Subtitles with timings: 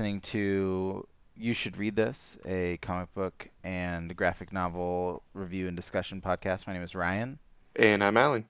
[0.00, 1.06] Listening to
[1.36, 6.66] You Should Read This, a comic book and graphic novel review and discussion podcast.
[6.66, 7.38] My name is Ryan.
[7.76, 8.46] And I'm Alan.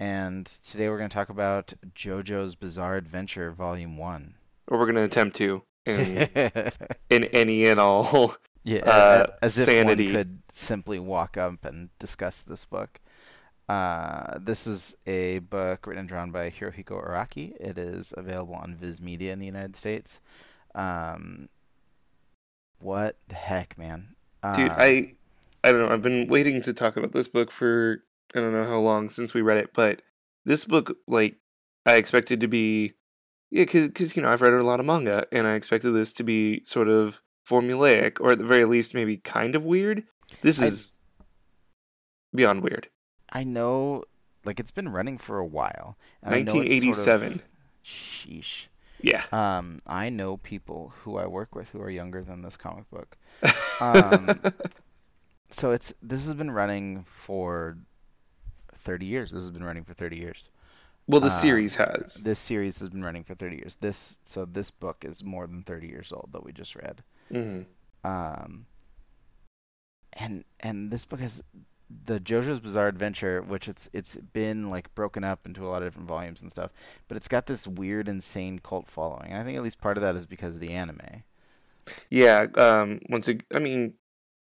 [0.00, 4.32] And today we're going to talk about JoJo's Bizarre Adventure Volume 1.
[4.68, 6.30] Or we're going to attempt to in,
[7.10, 8.32] in any and all
[8.64, 10.06] yeah, uh, as if sanity.
[10.06, 12.98] one could simply walk up and discuss this book.
[13.68, 17.52] Uh, this is a book written and drawn by Hirohiko Araki.
[17.58, 20.20] It is available on Viz Media in the United States.
[20.76, 21.48] Um,
[22.78, 24.14] what the heck, man?
[24.54, 25.14] Dude, Uh, I
[25.64, 25.88] I don't know.
[25.92, 29.34] I've been waiting to talk about this book for I don't know how long since
[29.34, 30.02] we read it, but
[30.44, 31.36] this book like
[31.84, 32.92] I expected to be
[33.50, 36.12] yeah, cuz cuz you know, I've read a lot of manga and I expected this
[36.14, 40.04] to be sort of formulaic or at the very least maybe kind of weird.
[40.42, 40.90] This I- is
[42.34, 42.88] beyond weird.
[43.32, 44.04] I know,
[44.44, 45.96] like it's been running for a while.
[46.22, 47.42] and I know it's sort of- 1987.
[47.84, 48.66] sheesh.
[49.00, 49.24] Yeah.
[49.32, 53.16] Um, I know people who I work with who are younger than this comic book.
[53.80, 54.40] Um,
[55.50, 57.78] So it's this has been running for
[58.78, 59.30] thirty years.
[59.30, 60.44] This has been running for thirty years.
[61.06, 62.14] well, the uh, series has.
[62.24, 63.76] This series has been running for thirty years.
[63.76, 67.02] This so this book is more than thirty years old that we just read.
[67.30, 67.62] hmm
[68.04, 68.66] Um,
[70.14, 71.42] and and this book has
[72.04, 75.88] the JoJo's Bizarre Adventure, which it's it's been like broken up into a lot of
[75.88, 76.72] different volumes and stuff,
[77.08, 79.30] but it's got this weird, insane cult following.
[79.30, 81.22] And I think at least part of that is because of the anime.
[82.10, 83.94] Yeah, um, once it, I mean,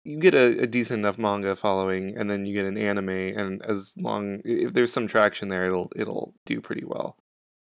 [0.04, 3.64] you get a, a decent enough manga following, and then you get an anime, and
[3.66, 7.18] as long if there's some traction there, it'll it'll do pretty well.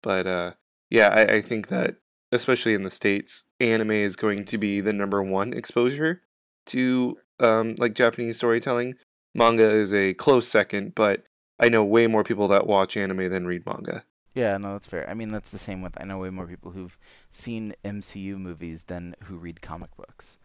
[0.02, 0.52] But uh,
[0.90, 1.96] yeah, I, I think that
[2.34, 6.22] especially in the states, anime is going to be the number one exposure
[6.66, 8.96] to um, like Japanese storytelling.
[9.34, 11.24] Manga is a close second, but
[11.60, 14.04] I know way more people that watch anime than read manga.
[14.34, 15.08] Yeah, no, that's fair.
[15.10, 16.98] I mean, that's the same with I know way more people who've
[17.30, 20.38] seen MCU movies than who read comic books.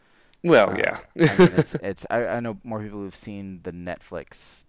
[0.44, 3.72] Well, Uh, yeah, I mean, it's it's I, I know more people who've seen the
[3.72, 4.66] Netflix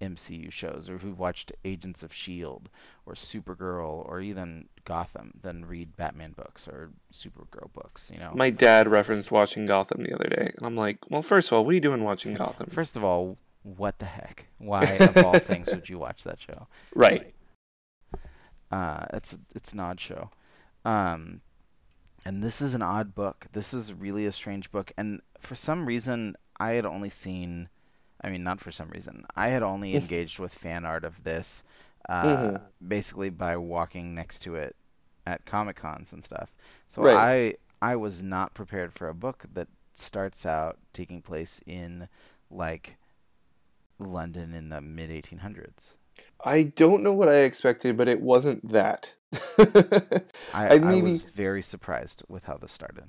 [0.00, 2.68] MCU shows or who've watched Agents of Shield
[3.06, 8.10] or Supergirl or even Gotham than read Batman books or Supergirl books.
[8.12, 8.32] You know.
[8.34, 11.64] my dad referenced watching Gotham the other day, and I'm like, well, first of all,
[11.64, 12.68] what are you doing watching Gotham?
[12.70, 14.46] First of all, what the heck?
[14.58, 16.68] Why of all things would you watch that show?
[16.94, 17.34] Right.
[18.70, 20.30] Uh, it's it's an odd show.
[20.84, 21.40] Um,
[22.24, 23.46] and this is an odd book.
[23.52, 24.92] This is really a strange book.
[24.96, 27.68] And for some reason, I had only seen.
[28.22, 29.26] I mean, not for some reason.
[29.36, 31.62] I had only engaged with fan art of this,
[32.08, 32.60] uh, Mhm.
[32.86, 34.76] basically by walking next to it
[35.26, 36.54] at comic cons and stuff.
[36.88, 37.56] So Right.
[37.82, 42.08] I I was not prepared for a book that starts out taking place in
[42.50, 42.96] like
[43.98, 45.94] London in the mid 1800s.
[46.44, 49.14] I don't know what I expected, but it wasn't that.
[49.58, 50.22] I,
[50.52, 53.04] I I was very surprised with how this started.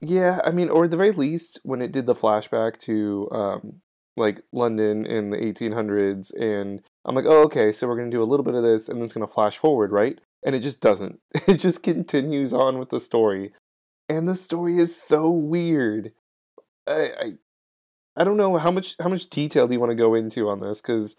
[0.00, 3.80] yeah, I mean, or at the very least, when it did the flashback to um,
[4.16, 8.24] like London in the 1800s, and I'm like, oh, okay, so we're gonna do a
[8.30, 10.20] little bit of this, and then it's gonna flash forward, right?
[10.44, 11.20] And it just doesn't.
[11.48, 13.52] It just continues on with the story,
[14.08, 16.12] and the story is so weird.
[16.86, 17.32] I
[18.16, 20.60] I, don't know how much how much detail do you want to go into on
[20.60, 21.16] this because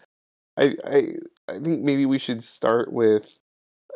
[0.56, 1.14] I I
[1.48, 3.38] I think maybe we should start with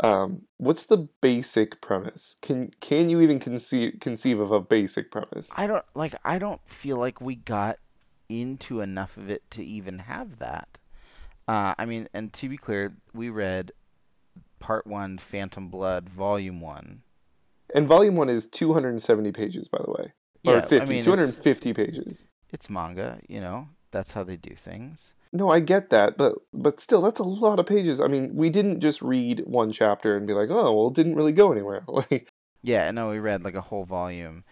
[0.02, 2.36] um what's the basic premise?
[2.42, 5.50] Can can you even conceive conceive of a basic premise?
[5.56, 6.14] I don't like.
[6.24, 7.78] I don't feel like we got
[8.28, 10.78] into enough of it to even have that.
[11.48, 13.72] Uh, I mean, and to be clear, we read
[14.60, 17.02] part one, Phantom Blood, volume one.
[17.74, 20.12] And volume 1 is 270 pages by the way.
[20.46, 22.28] Or Yeah, 50, I mean, 250 pages.
[22.52, 23.20] It's manga.
[23.28, 25.14] You know, that's how they do things.
[25.32, 28.00] No, I get that, but but still that's a lot of pages.
[28.00, 31.16] I mean, we didn't just read one chapter and be like, "Oh, well, it didn't
[31.16, 32.28] really go anywhere." Like
[32.62, 34.44] Yeah, no, we read like a whole volume,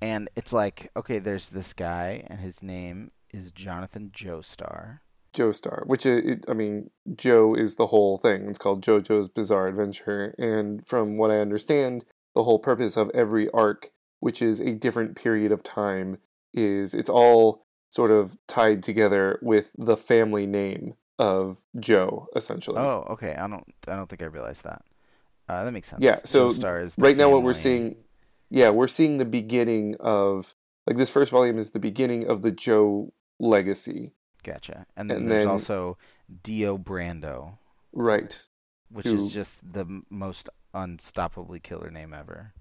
[0.00, 5.00] and it's like, okay, there's this guy, and his name is Jonathan Joestar.
[5.34, 8.48] Joestar, which is, I mean, Joe is the whole thing.
[8.48, 13.48] It's called JoJo's Bizarre Adventure, and from what I understand, the whole purpose of every
[13.50, 13.90] arc,
[14.20, 16.18] which is a different period of time,
[16.54, 22.78] is it's all sort of tied together with the family name of Joe, essentially.
[22.78, 23.34] Oh, okay.
[23.34, 23.64] I don't.
[23.86, 24.82] I don't think I realized that.
[25.48, 26.00] Uh, that makes sense.
[26.02, 26.52] Yeah, so
[26.98, 27.96] right now what we're seeing,
[28.48, 30.54] yeah, we're seeing the beginning of
[30.86, 34.12] like this first volume is the beginning of the Joe legacy,
[34.44, 34.86] Gotcha.
[34.96, 35.98] And then and there's then- also
[36.42, 37.58] Dio Brando,
[37.92, 38.40] right?
[38.90, 42.52] which Who- is just the most unstoppably killer name ever.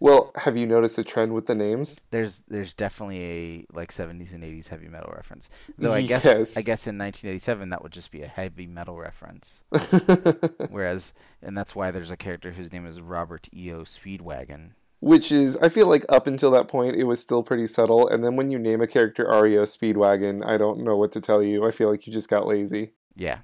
[0.00, 1.98] Well, have you noticed a trend with the names?
[2.10, 5.50] There's there's definitely a like 70s and 80s heavy metal reference.
[5.76, 6.56] Though I guess Yes.
[6.56, 9.64] I guess in 1987 that would just be a heavy metal reference.
[10.70, 11.12] Whereas
[11.42, 13.80] and that's why there's a character whose name is Robert E.O.
[13.82, 18.08] Speedwagon Which is, I feel like up until that point, it was still pretty subtle.
[18.08, 21.42] And then when you name a character REO Speedwagon, I don't know what to tell
[21.42, 21.66] you.
[21.66, 22.92] I feel like you just got lazy.
[23.16, 23.38] Yeah.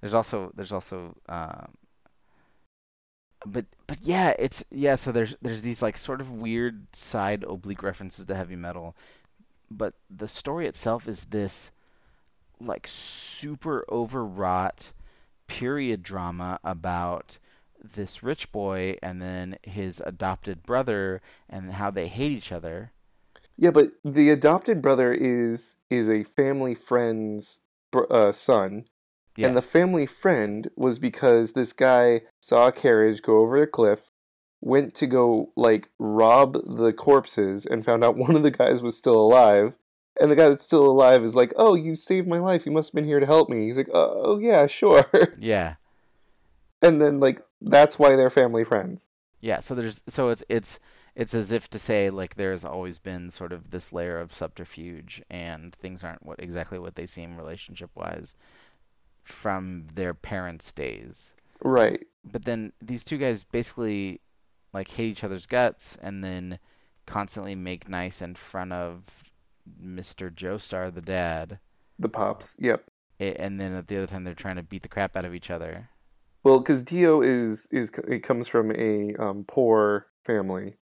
[0.00, 1.72] There's also there's also um,
[3.46, 4.94] but but yeah, it's yeah.
[4.96, 8.96] So there's there's these like sort of weird side oblique references to heavy metal,
[9.70, 11.70] but the story itself is this
[12.60, 14.92] like super overwrought
[15.46, 17.38] period drama about
[17.82, 22.92] this rich boy and then his adopted brother and how they hate each other.
[23.56, 27.60] Yeah, but the adopted brother is is a family friend's
[28.10, 28.86] uh, son,
[29.36, 29.48] Yeah.
[29.48, 34.12] and the family friend was because this guy saw a carriage go over a cliff,
[34.60, 38.96] went to go like rob the corpses, and found out one of the guys was
[38.96, 39.76] still alive.
[40.20, 42.66] And the guy that's still alive is like, "Oh, you saved my life.
[42.66, 45.06] You must have been here to help me." He's like, "Oh, oh yeah, sure."
[45.38, 45.76] yeah.
[46.82, 49.08] and then like that's why they're family friends.
[49.40, 50.78] Yeah, so there's so it's it's
[51.14, 55.22] it's as if to say like there's always been sort of this layer of subterfuge
[55.30, 58.34] and things aren't what exactly what they seem relationship wise
[59.22, 61.34] from their parents' days.
[61.62, 62.04] Right.
[62.24, 64.20] But then these two guys basically
[64.72, 66.58] like hate each other's guts and then
[67.06, 69.22] constantly make nice in front of
[69.82, 70.32] Mr.
[70.32, 71.58] Joestar, the dad.
[71.98, 72.56] The pops.
[72.58, 72.84] Yep.
[73.20, 75.50] And then at the other time they're trying to beat the crap out of each
[75.50, 75.90] other.
[76.42, 80.74] Well, because Dio is is it comes from a um, poor family.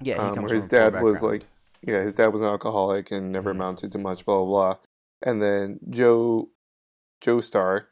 [0.00, 1.44] Yeah, he um, comes where his dad was like,
[1.82, 3.56] yeah, his dad was an alcoholic and never Mhm.
[3.56, 4.24] amounted to much.
[4.24, 4.76] Blah blah blah.
[5.20, 6.48] And then Joe,
[7.24, 7.86] Joestar,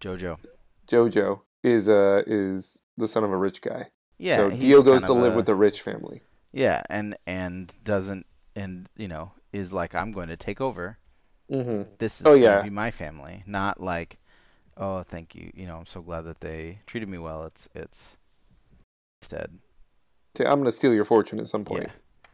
[0.00, 0.38] JoJo.
[0.86, 3.90] Jojo is uh is the son of a rich guy.
[4.18, 6.22] Yeah, so Dio goes to live a- with the rich family.
[6.52, 10.98] Yeah, and and doesn't and you know is like I'm going to take over.
[11.50, 11.90] Mm-hmm.
[11.98, 12.58] This is Oh, going yeah.
[12.58, 14.18] to be my family, not like,
[14.76, 15.50] oh, thank you.
[15.54, 17.44] You know, I'm so glad that they treated me well.
[17.44, 18.18] It's it's
[19.22, 19.58] instead.
[20.38, 21.88] I'm gonna steal your fortune at some point,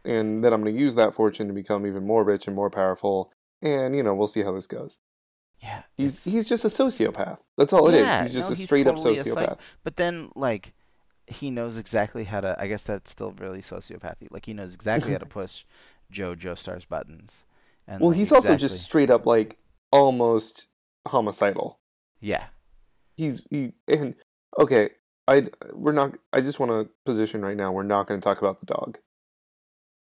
[0.05, 3.31] and then I'm gonna use that fortune to become even more rich and more powerful.
[3.61, 4.99] And you know, we'll see how this goes.
[5.61, 7.39] Yeah, He's he's just a sociopath.
[7.57, 8.01] That's all it is.
[8.01, 9.57] Yeah, He's just no, a straight totally up psych- sociopath.
[9.83, 10.73] But then like
[11.25, 12.55] he knows exactly how to.
[12.59, 14.27] I guess that's still really sociopathy.
[14.29, 15.63] Like he knows exactly how to push
[16.11, 17.45] Joe Joestar's buttons.
[17.87, 19.57] And well, like, he's also just straight up like
[19.91, 20.67] almost
[21.07, 21.79] homicidal.
[22.19, 22.45] yeah.
[23.15, 24.13] He's he and
[24.59, 24.91] okay.
[25.27, 26.15] I we're not.
[26.31, 27.71] I just want to position right now.
[27.71, 28.99] We're not going to talk about the dog.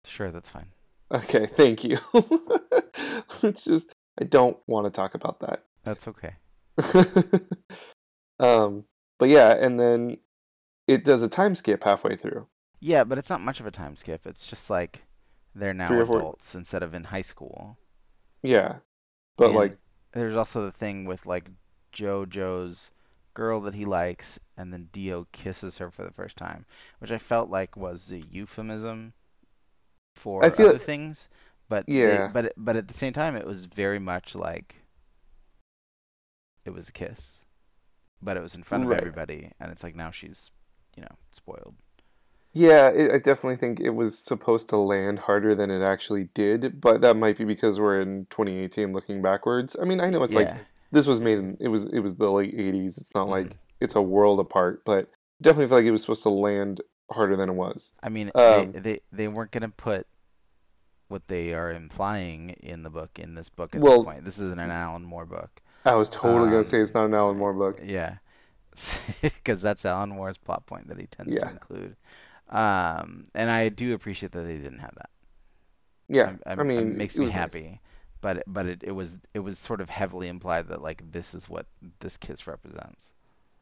[0.05, 0.67] Sure, that's fine.
[1.11, 1.99] Okay, thank you.
[3.43, 5.63] it's just I don't want to talk about that.
[5.83, 6.35] That's okay.
[8.39, 8.85] um,
[9.19, 10.17] but yeah, and then
[10.87, 12.47] it does a time skip halfway through.
[12.79, 14.25] Yeah, but it's not much of a time skip.
[14.27, 15.03] It's just like
[15.53, 17.77] they're now Three or four- adults instead of in high school.
[18.43, 18.77] Yeah,
[19.37, 19.77] but And like
[20.11, 21.49] there's also the thing with like
[21.93, 22.91] JoJo's
[23.33, 26.65] girl that he likes, and then Dio kisses her for the first time,
[26.99, 29.13] which I felt like was a euphemism
[30.13, 31.29] for I feel- other things.
[31.67, 32.29] But they- Yeah.
[32.33, 34.75] but but at the same time, it was very much like
[36.65, 37.45] it was a kiss,
[38.21, 40.51] but it was in front of everybody, and it's like now she's,
[40.95, 41.75] you know, spoiled.
[42.53, 46.79] Yeah, it, I definitely think it was supposed to land harder than it actually did,
[46.79, 49.75] but that might be because we're in 2018 looking backwards.
[49.79, 50.49] I mean, I know it's like
[50.91, 52.97] this was made in it was it was the late 80s.
[52.97, 53.31] It's not Mhm.
[53.31, 56.81] like it's a world apart, but definitely feel like it was supposed to land
[57.11, 57.91] harder than it was.
[58.01, 60.07] I mean, Um, they, they they weren't gonna put
[61.07, 64.25] what they are implying in the book in this book at Well- this point.
[64.25, 65.61] This isn't an Alan Moore book.
[65.85, 67.79] I was totally Um, gonna say it's not an Alan Moore book.
[67.83, 68.17] Yeah,
[69.21, 71.95] because that's Alan Moore's plot point that he tends to include.
[72.49, 75.09] Um, and I do appreciate that they didn't have that.
[76.07, 77.53] Yeah, I, I mean, it makes it me was nice.
[77.53, 77.81] happy.
[78.21, 81.47] But but it, it was it was sort of heavily implied that like this is
[81.49, 81.67] what
[81.99, 83.13] this kiss represents.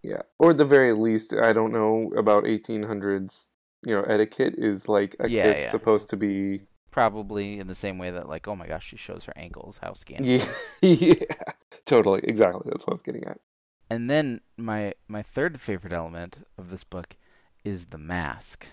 [0.02, 3.50] Yeah, or at the very least, I don't know about 1800s.
[3.86, 5.70] You know, etiquette is like a Yeah, kiss yeah.
[5.72, 6.62] supposed to be.
[6.94, 9.94] Probably in the same way that like oh my gosh she shows her ankles how
[9.94, 10.48] scandalous.
[10.82, 11.52] Yeah, yeah,
[11.86, 12.62] totally, exactly.
[12.66, 13.40] That's what I was getting at.
[13.90, 17.16] And then my my third favorite element of this book
[17.64, 18.68] is the mask.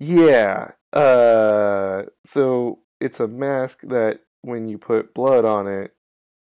[0.00, 0.72] Yeah.
[0.92, 5.94] Uh so it's a mask that when you put blood on it,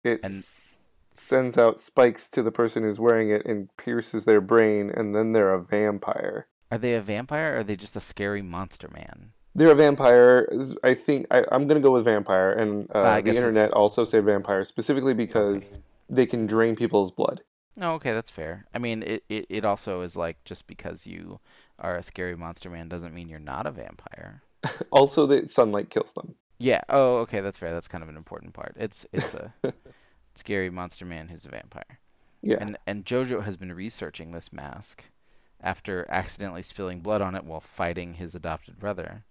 [0.03, 4.41] it And- s- sends out spikes to the person who's wearing it and pierces their
[4.41, 6.47] brain and then they're a vampire.
[6.71, 9.33] Are they a vampire or are they just a scary monster man?
[9.55, 10.47] They're a vampire.
[10.83, 13.73] I think I, I'm gonna go with vampire, and uh, I the guess it's- internet
[13.73, 15.69] also say vampire specifically because
[16.09, 17.41] they can drain people's blood.
[17.81, 18.65] Oh, okay, that's fair.
[18.73, 21.39] I mean, it, it, it also is like just because you
[21.79, 24.41] are a scary monster man doesn't mean you're not a vampire.
[24.91, 26.35] Also, the sunlight kills them.
[26.57, 26.81] Yeah.
[26.87, 27.73] Oh, okay, that's fair.
[27.73, 28.75] That's kind of an important part.
[28.79, 29.53] It's it's a
[30.35, 31.99] scary monster man who's a vampire.
[32.41, 32.57] Yeah.
[32.61, 35.03] And and JoJo has been researching this mask,
[35.61, 39.25] after accidentally spilling blood on it while fighting his adopted brother.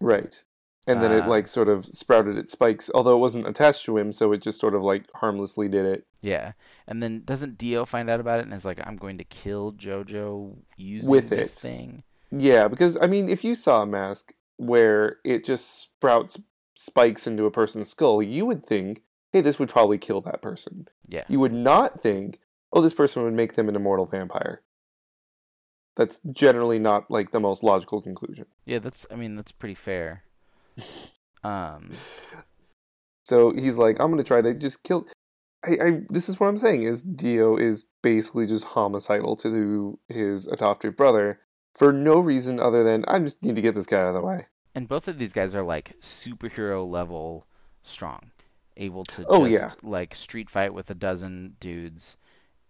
[0.00, 0.42] Right.
[0.86, 3.96] And then it Uh, like sort of sprouted its spikes, although it wasn't attached to
[3.98, 6.06] him, so it just sort of like harmlessly did it.
[6.22, 6.52] Yeah,
[6.86, 9.72] and then doesn't Dio find out about it and is like, "I'm going to kill
[9.72, 11.58] JoJo using With this it.
[11.68, 12.02] thing."
[12.32, 16.38] Yeah, because I mean, if you saw a mask where it just sprouts
[16.74, 19.02] spikes into a person's skull, you would think,
[19.32, 20.88] hey, this would probably kill that person.
[21.06, 22.40] Yeah, You would not think,
[22.72, 24.62] oh, this person would make them an immortal vampire.
[26.00, 28.46] That's generally not like the most logical conclusion.
[28.64, 28.78] yeah.
[28.78, 30.24] That's I mean that's pretty fair.
[31.44, 31.90] Um,
[33.24, 35.06] So he's like, I'm gonna try to just kill.
[35.64, 40.46] I, I this is what I'm saying is Dio is basically just homicidal to his
[40.46, 41.40] adoptive brother
[41.74, 44.20] for no reason other than I just need to get this guy out of the
[44.26, 44.46] way.
[44.74, 47.46] and both of these guys are like superhero level
[47.82, 48.30] strong,
[48.76, 52.16] able to Oh, just like street fight with a dozen dudes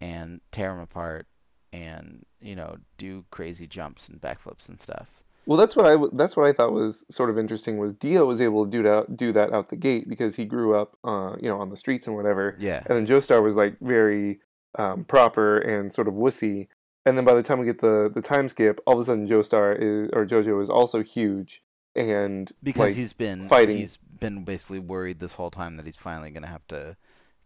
[0.01, 1.27] and tear them apart,
[1.73, 5.09] and you know do crazy jumps and backflips and stuff.
[5.47, 8.41] Well, that's what I that's what I thought was sort of interesting was Dio was
[8.41, 11.49] able to do that do that out the gate because he grew up, uh, you
[11.49, 12.57] know, on the streets and whatever.
[12.61, 14.41] Yeah, And then Joestar was like very
[14.79, 16.69] um, proper and sort of wussy.
[17.07, 19.27] And then by the time we get the the time skip, all of a sudden
[19.27, 21.62] Joestar is or Jojo is also huge
[21.97, 23.79] and because like, he's been fighting.
[23.79, 26.97] He's been basically worried this whole time that he's finally going to have to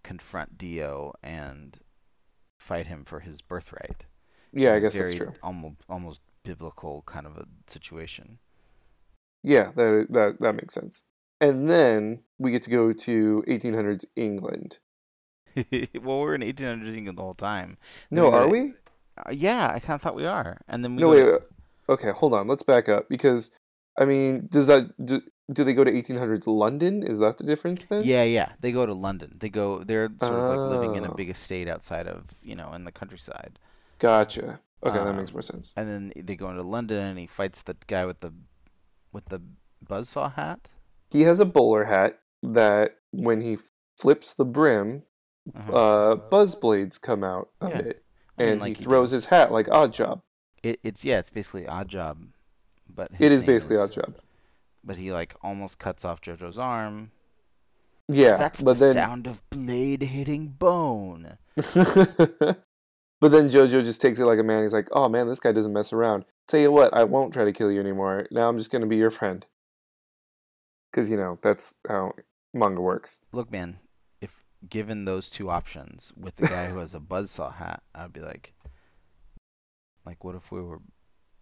[0.03, 1.79] confront Dio and
[2.59, 4.07] fight him for his birthright.
[4.55, 5.33] Yeah, I guess Very that's true.
[5.43, 8.39] Almost, almost biblical kind of a situation.
[9.43, 11.05] Yeah, that that that makes sense.
[11.41, 14.79] And then we get to go to 1800s England.
[15.57, 17.77] well, we're in 1800s England the whole time.
[18.11, 18.75] No, are to- we?
[19.19, 21.21] Uh, yeah, I kind of thought we are, and then we No, wait.
[21.21, 21.41] to- uh,
[21.87, 22.49] Okay, hold on.
[22.49, 23.51] Let's back up because
[23.99, 25.21] I mean, does that do,
[25.53, 27.03] do they go to 1800s London?
[27.03, 28.05] Is that the difference then?
[28.05, 28.53] Yeah, yeah.
[28.61, 29.37] They go to London.
[29.39, 29.85] They go.
[29.85, 31.15] They're sort of like living in a Oh.
[31.15, 33.59] big estate outside of you know in the countryside.
[34.05, 34.61] Gotcha.
[34.85, 35.73] Okay, that makes Um, more sense.
[35.77, 38.33] And then they go into London, and he fights the guy with the
[39.13, 39.41] with the
[39.83, 40.69] buzzsaw hat.
[41.11, 43.57] He has a bowler hat that when he
[43.97, 45.05] flips the brim,
[45.55, 45.73] Uh-huh.
[45.73, 47.79] uh, buzz blades come out of Yeah.
[47.79, 48.05] it,
[48.39, 50.21] I mean, and like he he throws his hat like Oddjob.
[50.63, 52.17] It, it's yeah, it's basically Oddjob,
[52.89, 54.17] but It is basically Oddjob.
[54.83, 57.11] But he like almost cuts off JoJo's arm.
[58.09, 61.39] Yeah, That's the then sound of blade hitting bone.
[63.21, 64.63] but then Jojo just takes it like a man.
[64.63, 66.25] He's like, "Oh man, this guy doesn't mess around.
[66.47, 68.27] Tell you what, I won't try to kill you anymore.
[68.31, 69.47] Now I'm just gonna be your friend."
[70.91, 72.13] Because you know that's how
[72.53, 73.25] manga works.
[73.33, 73.79] Look, man,
[74.21, 78.21] if given those two options with the guy who has a buzzsaw hat, I'd be
[78.21, 78.55] like,
[80.07, 80.81] like, what if we were,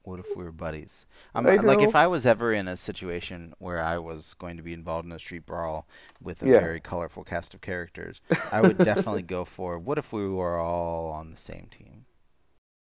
[0.05, 1.07] what if we were buddies?
[1.35, 1.95] I'm I like, if.
[1.95, 5.19] I was ever in a situation where I was going to be involved in a
[5.19, 5.87] street brawl
[6.21, 6.61] with a Yeah.
[6.61, 11.11] very colorful cast of characters, I would definitely go for what if we were all
[11.13, 12.07] on the same team?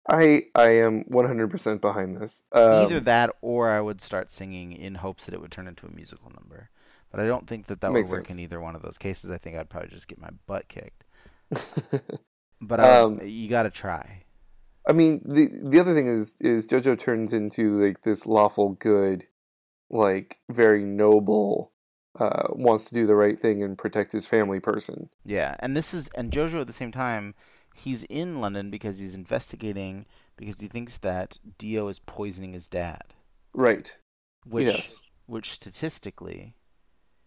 [0.08, 2.44] I I am 100% behind this.
[2.52, 5.86] Um, Either that, or I would start singing in hopes that it would turn into
[5.86, 6.70] a musical number.
[7.10, 8.30] But I don't think that that would work sense.
[8.36, 9.30] in either one of those cases.
[9.30, 11.04] I think I'd probably just get my butt kicked.
[12.60, 14.22] But I, Um, you got to try.
[14.86, 19.26] I mean, the the other thing is is JoJo turns into like this lawful good,
[19.90, 21.72] like very noble,
[22.18, 25.10] uh, wants to do the right thing and protect his family person.
[25.24, 27.34] Yeah, and this is and Jojo at the same time,
[27.74, 33.14] he's in London because he's investigating because he thinks that Dio is poisoning his dad,
[33.54, 33.98] Right.
[34.44, 35.02] which yes.
[35.26, 36.54] which statistically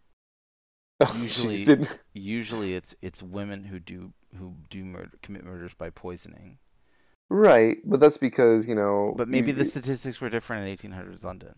[1.01, 6.57] Oh, usually- usually it's it's women who do who do murder commit murders by poisoning.
[7.29, 9.13] Right, but that's because you know.
[9.17, 11.55] But maybe you- the statistics were different in 1800s London.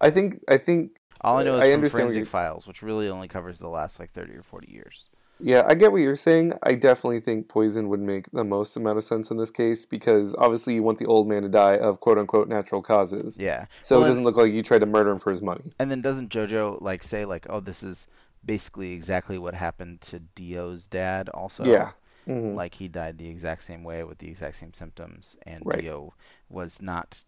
[0.00, 3.28] I think I think All I know is I from Forensic Files, which really only
[3.28, 5.06] covers the last like 30 or 40 years.
[5.40, 6.52] yeah, I get what you're saying.
[6.62, 10.34] I definitely think poison would make the most amount of sense in this case because
[10.38, 13.38] obviously you want the old man to die of quote unquote natural causes.
[13.38, 13.66] Yeah.
[13.82, 15.72] So Well, it doesn't look like you tried to murder him for his money.
[15.78, 18.06] And then doesn't JoJo like say like, "Oh, this is
[18.44, 21.92] basically exactly what happened to Dio's dad also?" Yeah.
[22.26, 22.54] Mhm.
[22.56, 25.80] Like he died the exact same way with the exact same symptoms and Right.
[25.80, 26.14] Dio
[26.48, 27.24] was not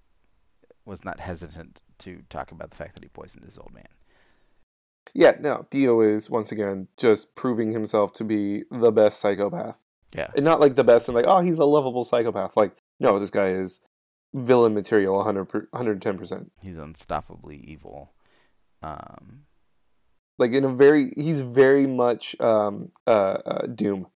[0.85, 3.89] was not hesitant to talk about the fact that he poisoned his old man.
[5.15, 9.81] Yeah, no, Dio is once again just proving himself to be the best psychopath.
[10.15, 10.29] Yeah.
[10.35, 12.57] And not like the best and like, oh, he's a lovable psychopath.
[12.57, 13.81] Like, no, this guy is
[14.35, 16.51] villain material 100 110%.
[16.61, 18.13] He's unstoppably evil.
[18.83, 19.45] Um
[20.39, 24.07] Like in a very he's very much um uh, uh Doom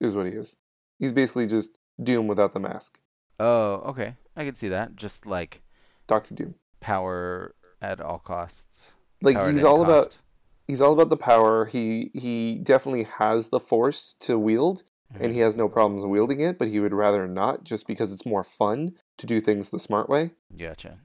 [0.00, 0.56] is what he is.
[0.98, 2.98] He's basically just Doom without the mask.
[3.40, 4.14] Oh, okay.
[4.36, 4.96] I can see that.
[4.96, 5.62] Just like
[6.06, 6.54] Doctor Doom.
[6.80, 8.92] power at all costs.
[9.22, 10.18] Like Power he's all about
[10.66, 11.66] he's all about the power.
[11.66, 14.82] He he definitely has the force to wield
[15.18, 18.26] and he has no problems wielding it, but he would rather not just because it's
[18.26, 20.98] more fun to do things the smart way, Gotcha.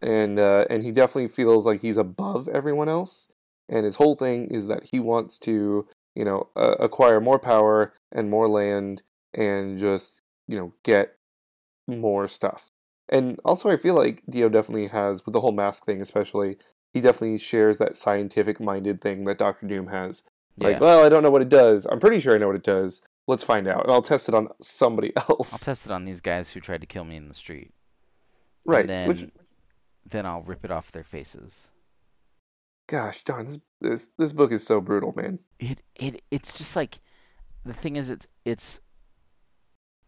[0.00, 3.28] and uh, and he definitely feels like he's above everyone else.
[3.68, 7.94] And his whole thing is that he wants to, you know, uh, acquire more power
[8.12, 9.02] and more land,
[9.34, 11.16] and just you know get
[11.86, 12.70] more stuff.
[13.08, 16.56] And also, I feel like Dio definitely has with the whole mask thing, especially.
[16.92, 20.22] He definitely shares that scientific-minded thing that Doctor Doom has.
[20.58, 20.78] Like, Yeah.
[20.80, 21.86] well, I don't know what it does.
[21.86, 23.00] I'm pretty sure I know what it does.
[23.28, 23.84] Let's find out.
[23.84, 25.52] And I'll test it on somebody else.
[25.52, 27.72] I'll test it on these guys who tried to kill me in the street.
[28.64, 28.80] right.
[28.80, 29.26] And then, Which,
[30.04, 31.70] then I'll rip it off their faces.
[32.90, 35.38] Gosh darn, this, this this book is so brutal, man.
[35.58, 36.98] It it it's just like
[37.64, 38.80] the thing is it's it's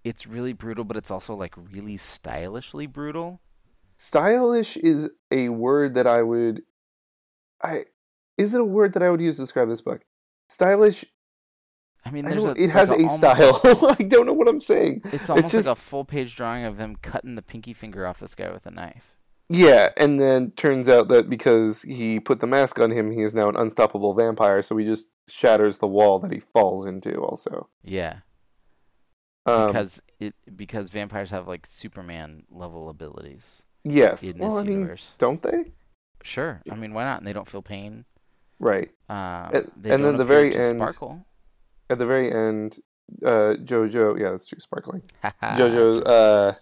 [0.04, 3.40] it's really brutal, but it's also like really stylishly brutal.
[3.96, 6.62] Stylish is a word that I would,
[7.62, 7.84] I,
[8.36, 10.02] is it a word that I would use to describe this book?
[10.48, 11.04] Stylish.
[12.04, 13.60] I mean, I a, it has like a style.
[13.62, 15.02] a- I don't know what I'm saying.
[15.04, 18.18] it's almost just- like a full page drawing of them cutting the pinky finger off
[18.18, 19.14] this guy with a knife.
[19.49, 23.34] Yeah, and then turns out that because he put the mask on him, he is
[23.34, 24.62] now an unstoppable vampire.
[24.62, 27.16] So he just shatters the wall that he falls into.
[27.16, 28.18] Also, Yeah,
[29.46, 34.64] um, because it because vampires have like Superman level abilities yes, in well, this I
[34.64, 35.72] mean, don't they?
[36.22, 37.18] Sure, I mean why not?
[37.18, 38.04] And they don't feel pain.
[38.58, 38.90] Right.
[39.11, 41.26] Uh, And- and then the very end- sparkle.
[41.90, 42.78] At the very end,
[43.26, 45.02] uh, Jojo, yeah, that's true, sparkling.
[45.42, 46.54] Jojo uh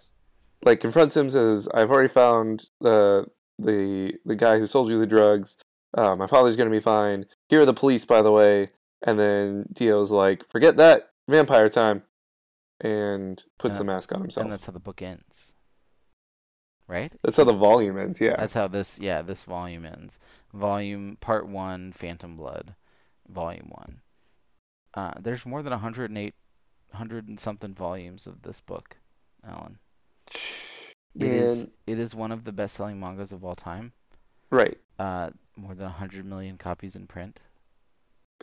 [0.63, 3.25] like confronts him says I've already found the
[3.59, 5.57] the the guy who sold you the drugs.
[5.97, 7.25] Uh, my father's gonna be fine.
[7.49, 8.71] Here are the police, by the way.
[9.03, 12.03] And then Dio's like, forget that, vampire time,
[12.79, 14.43] and puts And- the mask on himself.
[14.43, 15.53] and that's how the book ends.
[16.87, 17.15] Right?
[17.23, 18.19] That's how the volume ends.
[18.19, 20.19] Yeah, That's how this yeah, this volume ends.
[20.53, 22.75] Volume part 1 Phantom Blood.
[23.27, 24.01] Volume 1.
[24.93, 26.35] Uh there's more than 108
[26.89, 28.97] 100 and something volumes of this book,
[29.47, 29.79] Alan.
[31.19, 33.93] It is it is one of the best-selling mangas of all time.
[34.49, 34.77] right.
[34.99, 37.39] Uh more than 100 million copies in print.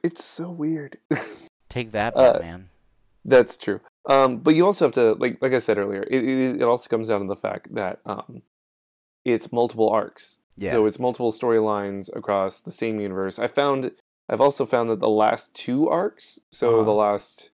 [0.03, 0.99] It's so weird.
[1.71, 2.69] Take that, Uh, Batman.
[3.25, 3.81] That's true.
[4.09, 6.89] Um, but you also have to, like, like I said earlier, it, it, it also
[6.89, 8.43] comes down to the fact that um,
[9.25, 10.41] it's multiple arcs.
[10.57, 10.73] Yeah.
[10.73, 13.39] So it's multiple storylines across the same universe.
[13.39, 13.91] I found,
[14.29, 16.85] I've also found that the last two arcs, so Uh-huh.
[16.85, 17.51] the last,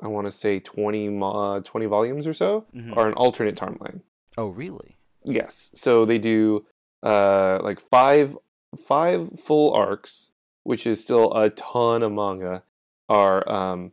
[0.00, 2.96] I want to say 20, mo- uh, 20 volumes or so, Mhm.
[2.96, 4.00] are an alternate timeline.
[4.36, 4.96] Oh, really?
[5.24, 5.70] Yes.
[5.74, 6.64] So they do
[7.02, 8.36] uh like five
[8.86, 10.32] five full arcs,
[10.64, 12.62] which is still a ton of manga,
[13.08, 13.92] are um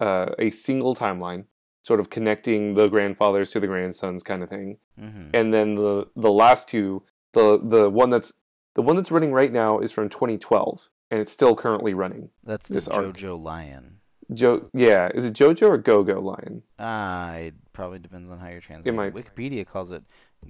[0.00, 1.44] uh a single timeline,
[1.82, 4.78] sort of connecting the grandfathers to the grandsons kind of thing.
[4.98, 5.30] Mhm.
[5.34, 8.34] And then the the last two, the the one that's
[8.74, 12.30] the one that's running right now is from 2012 and it's still currently running.
[12.42, 13.16] That's the this arc.
[13.16, 13.99] JoJolion.
[14.32, 16.62] Jo yeah, is it JoJo or Go Go Lion?
[16.78, 18.96] Ah, it probably depends on how you're translating.
[18.96, 20.02] might- Wikipedia calls it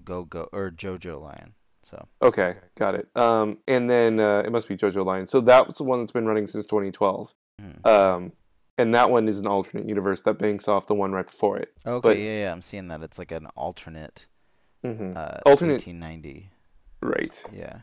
[0.05, 1.53] Go Go or JoJolion.
[1.85, 3.09] So Okay, got it.
[3.17, 5.29] Um, and then uh, it must be JoJolion.
[5.29, 7.35] So that's the one that's been running since 2012.
[7.61, 7.87] mhm.
[7.87, 8.33] Um,
[8.79, 11.73] and that one is an alternate universe that banks off the one right before it.
[11.87, 13.03] okay, but- yeah, yeah, I'm seeing that.
[13.03, 14.27] It's like an alternate,
[14.85, 15.17] Mm-hmm.
[15.17, 16.51] uh, Alternate- 1890.
[17.03, 17.45] Right.
[17.53, 17.81] Yeah.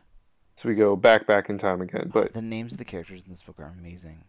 [0.55, 2.09] So we go back, back in time again.
[2.13, 4.23] But the names of the characters in this book are amazing.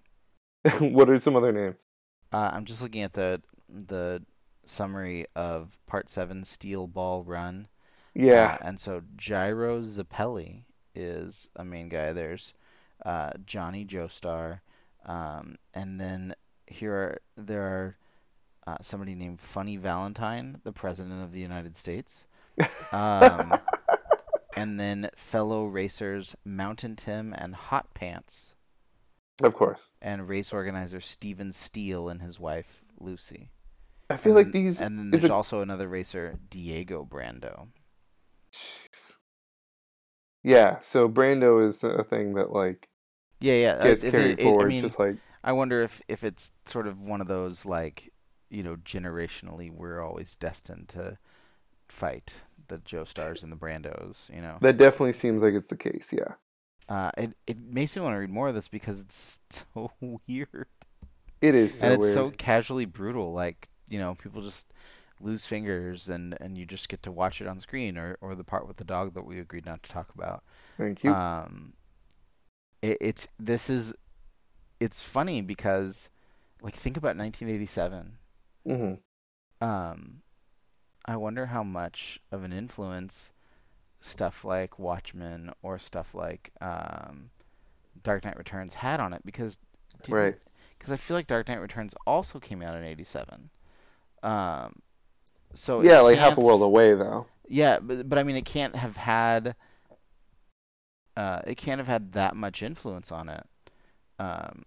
[0.78, 1.86] what are some other names?
[2.32, 4.22] Uh, I'm just looking at the the
[4.64, 7.68] summary of Part Seven, Steel Ball Run.
[8.14, 8.58] Yeah.
[8.60, 10.62] Uh, and so Gyro Zeppeli
[10.94, 12.12] is a main guy.
[12.12, 12.54] There's
[13.04, 14.60] uh, Johnny Joestar,
[15.06, 16.34] um, and then
[16.66, 17.96] here are there are
[18.66, 22.26] uh, somebody named Funny Valentine, the president of the United States,
[22.92, 23.54] um,
[24.56, 28.54] and then fellow racers Mountain Tim and Hot Pants,
[29.42, 29.94] of course.
[30.02, 33.50] and race organizer Steven Steel and his wife Lucy.
[34.10, 34.80] I feel and like then- these.
[34.80, 37.68] and then there's a- also another racer Diego Brando.
[38.52, 39.16] Jeez.
[40.42, 40.80] Yeah.
[40.80, 42.88] So Brando is a thing that like
[43.40, 43.72] Yeah, yeah.
[43.74, 44.64] uh, gets it- carried it- it- forward.
[44.66, 48.12] I mean, just like I wonder if if it's sort of one of those like,
[48.50, 51.18] you know, generationally we're always destined to
[51.88, 52.34] fight
[52.68, 54.28] the Joestars and the Brandos.
[54.34, 56.12] You know, that definitely seems like it's the case.
[56.12, 56.34] Yeah.
[56.88, 59.38] Uh, it it makes me want to read more of this because it's
[59.74, 60.66] so weird
[61.40, 62.14] It is so and it's weird.
[62.14, 63.32] so casually brutal.
[63.32, 64.66] Like you know, people just
[65.20, 68.44] lose fingers and and you just get to watch it on screen or or the
[68.44, 70.42] part with the dog that we agreed not to talk about.
[70.78, 71.10] Thank you.
[71.10, 71.74] Um,
[72.82, 73.94] it, it's this is
[74.80, 76.08] it's funny because
[76.62, 78.18] like think about 1987.
[78.66, 78.94] hmm
[79.60, 80.22] Um,
[81.06, 83.32] I wonder how much of an influence
[84.00, 87.30] stuff like Watchmen or stuff like um,
[88.02, 89.58] Dark Knight Returns had on it because
[90.08, 90.36] Right.
[90.78, 93.50] because I feel like Dark Knight Returns also came out in '87.
[94.22, 94.76] Um,
[95.54, 97.26] so Yeah, like half a world away though.
[97.48, 99.56] Yeah, but but I mean, it can't have had.
[101.16, 103.44] Uh, it can't have had that much influence on it.
[104.20, 104.64] Um,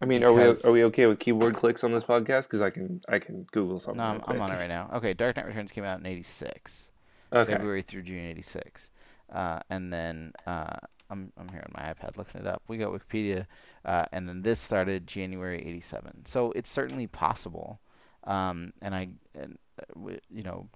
[0.00, 2.44] I mean, are we are we okay with keyboard clicks on this podcast?
[2.44, 3.98] Because I can I can Google something.
[3.98, 4.88] no, I'm, I'm on it right now.
[4.94, 6.89] Okay, Dark Knight Returns came out in '86,
[7.32, 7.52] Okay.
[7.52, 8.90] February through June '86,
[9.32, 10.76] uh, and then uh,
[11.10, 12.62] I'm I'm here on my iPad looking it up.
[12.68, 13.46] We got Wikipedia,
[13.84, 16.26] uh, and then this started January '87.
[16.26, 17.80] So it's certainly possible,
[18.24, 20.68] um, and I and uh, you know,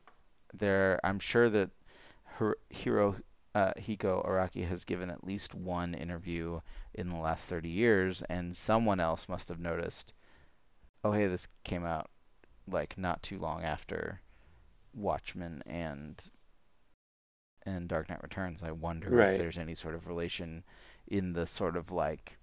[0.53, 1.71] there I'm sure that
[2.25, 3.17] Hir- Hiro
[3.55, 6.61] uh, Hiko Araki has given at least one interview
[6.93, 10.13] in the last 30 years, and someone else must have noticed.
[11.05, 12.11] Oh, hey, this came out
[12.67, 14.23] like not too long after
[14.93, 16.21] Watchmen and
[17.67, 18.63] and Dark Knight Returns.
[18.63, 19.33] I wonder Right.
[19.33, 20.65] if there's any sort of relation
[21.07, 22.39] in the sort of like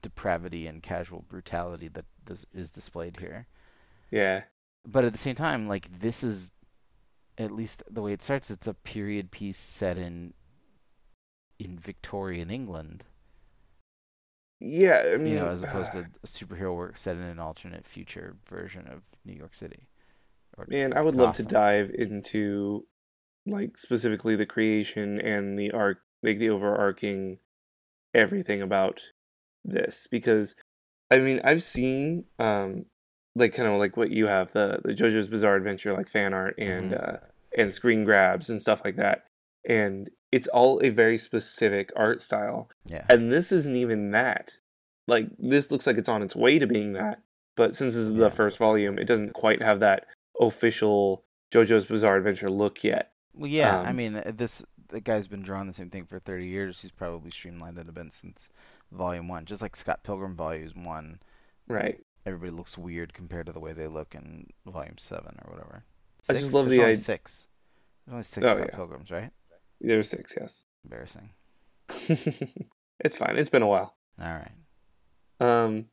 [0.00, 3.46] depravity and casual brutality that this is displayed here.
[4.10, 4.44] Yeah.
[4.86, 6.50] But at the same time, like this is
[7.38, 10.34] at least the way it starts, it's a period piece set in
[11.58, 13.04] in Victorian England,
[14.60, 15.12] Yeah.
[15.14, 18.36] I mean, you know, as opposed to a superhero work set in an alternate future
[18.46, 19.88] version of New York City.
[20.68, 22.86] Man, I would love to dive into
[23.46, 27.38] like specifically the creation and the arc, like the overarching
[28.14, 29.10] everything about
[29.64, 30.54] this because
[31.10, 32.86] I mean I've seen um
[33.34, 36.54] like kind of like what you have the the JoJo's Bizarre Adventure like fan art
[36.58, 37.16] and uh
[37.56, 39.24] and screen grabs and stuff like that
[39.66, 43.04] and it's all a very specific art style Yeah.
[43.08, 44.54] and this isn't even that
[45.08, 47.22] like this looks like it's on its way to being that
[47.56, 48.20] but since this is Yeah.
[48.24, 50.06] the first volume it doesn't quite have that
[50.40, 51.24] official
[51.54, 53.80] JoJo's Bizarre Adventure look yet Well, yeah.
[53.80, 56.82] I Um, mean, uh, this the guy's been drawing the same thing for 30 years.
[56.82, 58.48] He's probably streamlined it a bit since
[58.90, 59.44] Volume One.
[59.46, 61.18] Just like Scott Pilgrim Volume One,
[61.68, 65.84] right everybody looks weird compared to the way they look in Volume Seven or whatever.
[66.28, 66.54] I just Six?
[66.54, 67.48] love There's the only id- six.
[68.06, 68.76] There's only six Oh, Scott yeah.
[68.76, 69.30] Pilgrims, right?
[69.80, 71.30] there's six yes Embarrassing.
[72.08, 74.52] it's fine it's been a while All right.
[75.40, 75.86] um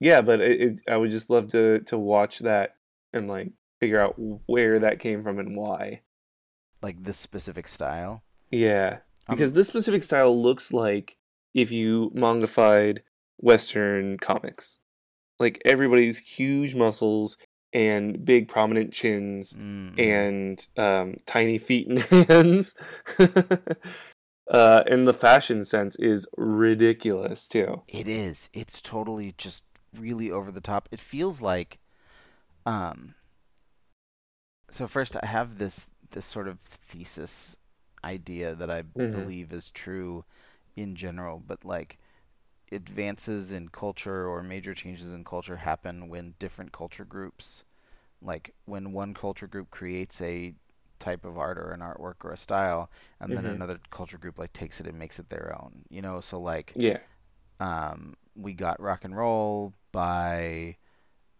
[0.00, 2.76] yeah but it, it, i would just love to to watch that
[3.12, 4.14] and like figure out
[4.46, 6.00] where that came from and why
[6.86, 8.22] Like this specific style.
[8.52, 11.16] yeah Um, because this specific style looks like
[11.52, 13.00] if you mangafied
[13.38, 14.78] western comics
[15.40, 17.36] like everybody's huge muscles
[17.72, 21.98] and big prominent chins mm, and um, tiny feet and
[22.30, 22.76] hands
[24.48, 28.48] uh, and the fashion sense is ridiculous too It is.
[28.52, 30.88] It's totally just really over the top.
[30.92, 31.80] It feels like
[32.64, 33.14] um
[34.70, 37.56] so first I have this this sort of thesis
[38.04, 39.12] idea that I Mhm.
[39.12, 40.24] believe is true
[40.76, 41.98] in general, but like
[42.72, 47.64] advances in culture or major changes in culture happen when different culture groups
[48.22, 50.54] like when one culture group creates a
[50.98, 52.90] type of art or an artwork or a style
[53.20, 53.46] and then Mhm.
[53.46, 56.74] another culture group like takes it and makes it their own you know so like
[56.74, 56.98] yeah
[57.60, 60.76] um, we got rock and roll by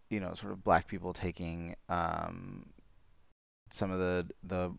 [0.09, 2.67] you know sort of black people taking um,
[3.73, 4.73] some of the the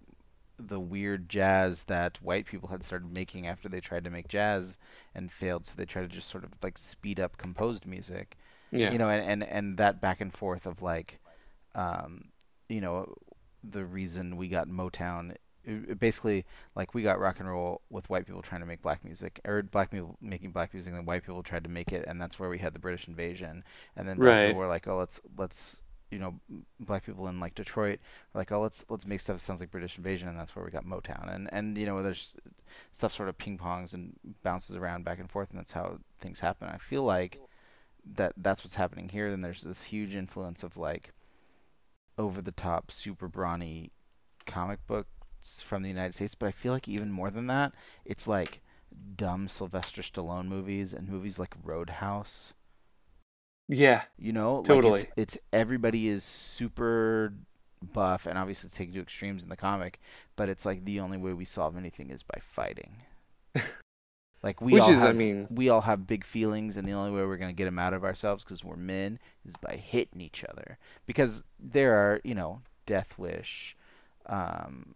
[0.60, 4.76] the weird jazz that white people had started making after they tried to make jazz
[5.14, 5.64] and failed.
[5.66, 8.36] So they tried to just sort of like speed up composed music.
[8.72, 8.90] Yeah.
[8.90, 11.20] You know and, and and that back and forth of like
[11.74, 12.24] um
[12.68, 13.14] you know
[13.64, 15.34] the reason we got motown
[15.98, 19.38] basically like we got rock and roll with white people trying to make black music
[19.44, 22.20] or black people making black music and then white people tried to make it and
[22.20, 23.62] that's where we had the british invasion.
[23.96, 24.46] And then Right.
[24.48, 26.34] people were like oh let's let's you know
[26.80, 27.98] black people in like detroit
[28.34, 30.70] like oh let's let's make stuff that sounds like british invasion and that's where we
[30.70, 32.34] got motown and and you know there's
[32.92, 36.40] stuff sort of ping pongs and bounces around back and forth and that's how things
[36.40, 37.40] happen i feel like
[38.16, 39.30] that that's what's happening here.
[39.30, 41.12] Then there's this huge influence of like
[42.16, 43.90] over the top, super brawny
[44.46, 46.34] comic books from the United States.
[46.34, 47.72] But I feel like even more than that,
[48.04, 48.62] it's like
[49.16, 52.54] dumb Sylvester Stallone movies and movies like Roadhouse.
[53.68, 55.00] Yeah You know, Totally.
[55.00, 57.32] Like it's, it's everybody is super
[57.92, 60.00] buff, and obviously taken to extremes in the comic.
[60.36, 63.02] But it's like the only way we solve anything is by fighting.
[64.42, 66.92] Like we Which all is, I have, mean- we all have big feelings, and the
[66.92, 70.20] only way we're gonna get them out of ourselves because we're men is by hitting
[70.20, 70.78] each other.
[71.06, 73.76] Because there are, you know, Death Wish,
[74.26, 74.94] um,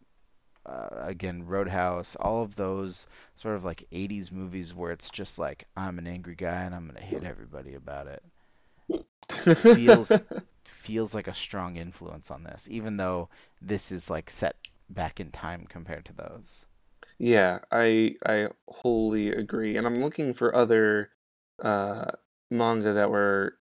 [0.65, 5.67] uh, again Roadhouse, all of those sort of like '80s movies where it's just like
[5.77, 8.23] I'm an angry guy and I'm gonna hit everybody about it.
[9.29, 10.11] Feels
[10.65, 13.29] feels like a strong influence on this, even though
[13.61, 14.57] this is like set
[14.91, 16.67] back in time compared to those.
[17.19, 21.11] Yeah, I I wholly agree, and I'm looking for other
[21.63, 22.13] uh,
[22.51, 23.59] manga that were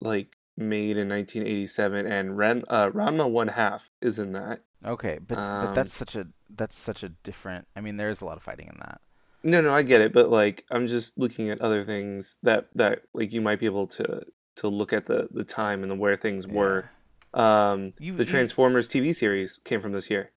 [0.00, 4.62] like made in 1987, and Ren, uh, Ranma One Half is in that.
[4.84, 7.66] Okay, but but Um, that's such a that's such a different.
[7.76, 9.00] I mean, there's a lot of fighting in that.
[9.42, 13.02] No, no, I get it, but like I'm just looking at other things that that
[13.14, 14.22] like you might be able to
[14.58, 16.90] to look at the the time and the where things were.
[17.34, 20.30] Um, You- the you- Transformers TV series came from this year.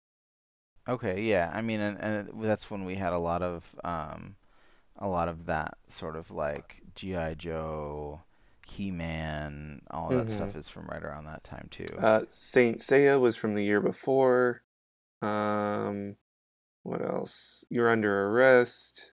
[0.89, 1.51] Okay, yeah.
[1.53, 4.36] I mean, and, and that's when we had a lot of um,
[4.97, 8.21] a lot of that sort of like GI Joe,
[8.67, 10.31] He Man, all that Mhm.
[10.31, 11.86] stuff is from right around that time too.
[11.97, 14.63] Uh, Saint Seiya was from the year before.
[15.21, 16.15] Um,
[16.84, 17.63] what else?
[17.69, 19.12] You're under arrest.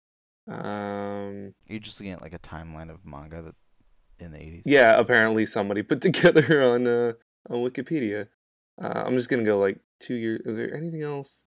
[0.48, 3.56] Um, You're just looking at like a timeline of manga that
[4.19, 4.62] in the 80s.
[4.65, 7.13] yeah, apparently somebody put together on uh
[7.49, 8.27] on Wikipedia.
[8.82, 10.41] Uh, I'm just gonna go like two years.
[10.45, 11.43] Is there anything else?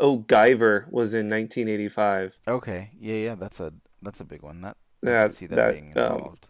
[0.00, 2.38] Oh, Guyver was in 1985.
[2.46, 2.92] Okay.
[3.00, 3.34] Yeah, yeah.
[3.34, 4.60] That's a that's a big one.
[4.62, 6.48] That I can see that, that being um, involved.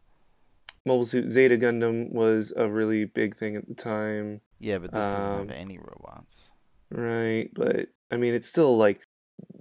[0.86, 5.00] Mobile Suit Zeta Gundam was a really big thing at the time, yeah, but this
[5.00, 6.50] doesn't um, have any robots.
[6.90, 7.50] right?
[7.54, 9.00] But I mean, it's still like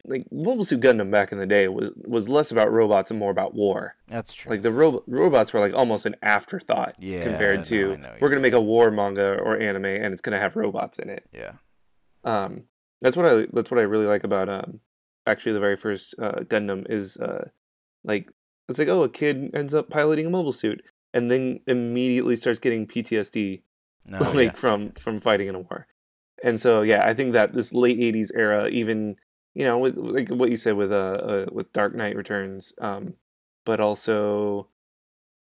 [0.08, 3.32] like Mobile Suit Gundam back in the day was was less about robots and more
[3.32, 3.96] about war.
[4.08, 4.52] That's true.
[4.52, 8.42] Like the ro- robots were like almost an afterthought Yeah, compared to know we're gonna
[8.42, 11.26] make a war manga or anime and it's gonna have robots in it.
[11.34, 11.54] yeah.
[12.24, 12.64] Um,
[13.02, 14.80] that's what I that's what I really like about um
[15.26, 17.50] actually the very first uh, Gundam is uh
[18.04, 18.30] like
[18.70, 22.60] it's like oh a kid ends up piloting a mobile suit and then immediately starts
[22.60, 23.62] getting PTSD
[24.06, 24.52] No, like Oh, yeah.
[24.54, 25.88] from from fighting in a war.
[26.44, 29.16] And so yeah, I think that this late '80s era, even
[29.58, 33.16] you know, with like what you said with uh, uh with Dark Knight Returns, um,
[33.66, 34.68] but also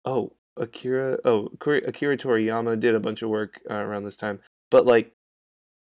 [0.04, 4.84] oh Akira oh Akira Toriyama did a bunch of work uh, around this time, but
[4.84, 5.12] like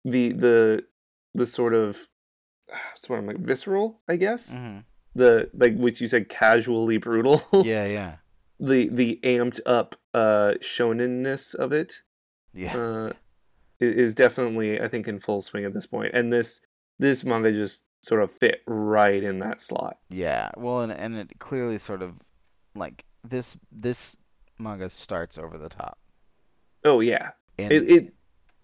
[0.04, 0.84] the the
[1.34, 2.10] the sort of
[2.94, 4.84] sort of like visceral, I guess Mhm.
[5.14, 8.16] the like which you said casually brutal, Yeah, yeah.
[8.60, 12.02] the the amped up uh shonenness of it
[12.52, 12.76] Yeah.
[12.76, 13.12] uh,
[13.80, 16.60] is definitely I think in full swing at this point, and this
[16.98, 19.98] this manga just sort of fit right in that slot.
[20.08, 22.14] Yeah, well, and and it clearly sort of
[22.74, 24.16] like this this
[24.58, 25.98] manga starts over the top,
[26.84, 28.14] Oh yeah, and it it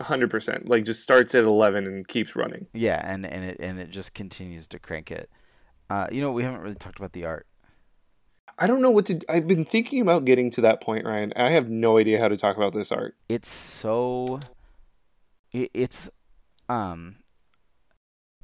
[0.01, 2.67] hundred percent like just starts at eleven and keeps running.
[2.75, 5.31] yeah, and and it and it just continues to crank it.
[5.89, 7.47] Uh, you know, we haven't really talked about the art.
[8.59, 9.21] I don't know what to.
[9.29, 11.33] I've been thinking about getting to that point, Ryan.
[11.37, 13.15] I have no idea how to talk about this art.
[13.29, 14.41] It's so,
[15.53, 16.09] it, it's,
[16.69, 17.17] um,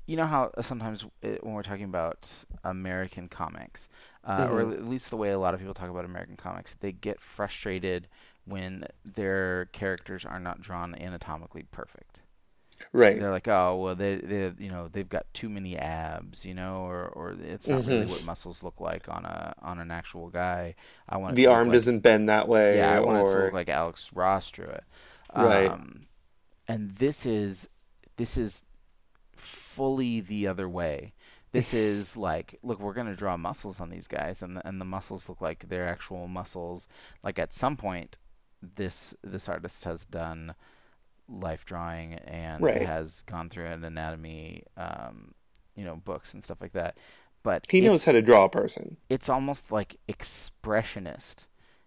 [0.07, 2.29] you know how sometimes it, when we're talking about
[2.65, 3.88] American comics,
[4.25, 4.73] uh, or Mhm.
[4.75, 8.09] at least the way a lot of people talk about American comics, they get frustrated
[8.45, 12.21] when their characters are not drawn anatomically perfect.
[12.93, 13.21] Right.
[13.21, 16.79] They're like, oh well, they they you know they've got too many abs, you know,
[16.79, 18.11] or or it's not really Mhm.
[18.11, 20.75] what muscles look like on a on an actual guy.
[21.09, 22.79] I want The arm like- doesn't bend that way.
[22.79, 24.83] yeah, I want it to or look like Alex Ross drew it.
[25.37, 25.71] Right.
[25.71, 26.01] Um,
[26.67, 27.69] and this is
[28.17, 28.62] this is
[29.35, 31.12] fully the other way.
[31.53, 34.85] This is like, look, we're gonna draw muscles on these guys, and the, and the
[34.87, 36.87] muscles look like they're actual muscles.
[37.23, 38.18] Like at some point,
[38.77, 40.55] this this artist has done
[41.29, 42.83] life drawing and Right.
[42.87, 45.33] has gone through an anatomy, um,
[45.77, 46.99] you know, books and stuff like that.
[47.42, 48.97] But he knows how to draw a person.
[49.09, 51.45] it's almost like expressionist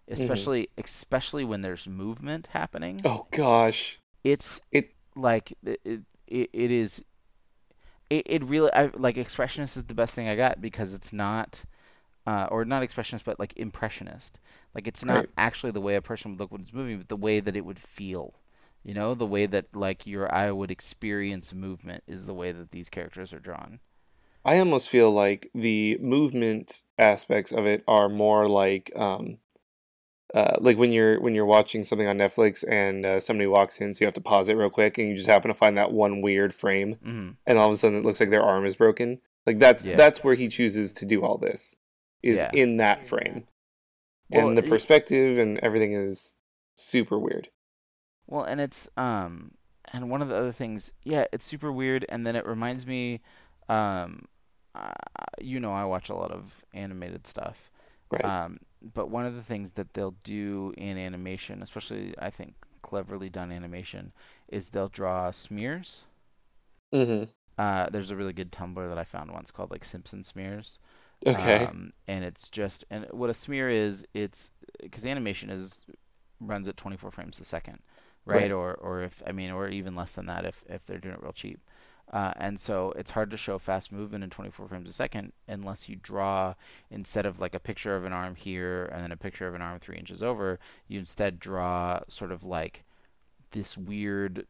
[0.08, 3.98] especially especially when there's movement happening Oh gosh.
[4.22, 5.80] it's It- like it,
[6.28, 7.02] it, it is
[8.10, 11.64] it, it really I, like expressionist is the best thing i got because it's not
[12.26, 14.38] uh, or not expressionist but like impressionist.
[14.74, 15.28] Like it's not Right.
[15.38, 17.64] actually the way a person would look when it's moving but the way that it
[17.64, 18.34] would feel.
[18.82, 22.72] You know the way that like your eye would experience movement is the way that
[22.72, 23.80] these characters are drawn.
[24.44, 29.38] I almost feel like the movement aspects of it are more like um
[30.34, 33.94] uh, like when you're when you're watching something on Netflix and uh, somebody walks in,
[33.94, 35.92] so you have to pause it real quick, and you just happen to find that
[35.92, 38.76] one weird frame, hmm and all of a sudden it looks like their arm is
[38.76, 39.20] broken.
[39.46, 39.96] Like that's Yeah.
[39.96, 41.76] that's where he chooses to do all this,
[42.22, 42.50] is Yeah.
[42.52, 43.46] in that frame,
[44.28, 46.36] Well, and the perspective and everything is
[46.74, 47.48] super weird.
[48.26, 49.52] Well, and it's um
[49.92, 53.20] and one of the other things, yeah, it's super weird and then it reminds me
[53.68, 54.26] um
[54.74, 54.90] uh,
[55.40, 57.70] you know, I watch a lot of animated stuff.
[58.10, 58.24] Right.
[58.24, 58.58] Um
[58.94, 63.52] but one of the things that they'll do in animation, especially I think cleverly done
[63.52, 64.12] animation,
[64.48, 66.04] is they'll draw smears.
[66.92, 67.24] mm-hmm.
[67.58, 70.78] Uh there's a really good Tumblr that I found once called like Simpson smears.
[71.26, 71.68] Okay.
[71.68, 75.86] Um, and it's just and what a smear is, it's because animation is
[76.40, 77.80] runs at 24 frames a second,
[78.26, 78.42] right?
[78.42, 78.52] Right.
[78.52, 81.22] Or or if I mean, or even less than that if if they're doing it
[81.22, 81.60] real cheap.
[82.12, 85.88] Uh, and so it's hard to show fast movement in 24 frames a second unless
[85.88, 86.54] you draw
[86.90, 89.62] instead of like a picture of an arm here and then a picture of an
[89.62, 90.58] arm three inches over.
[90.86, 92.84] You instead draw sort of like
[93.50, 94.46] this weird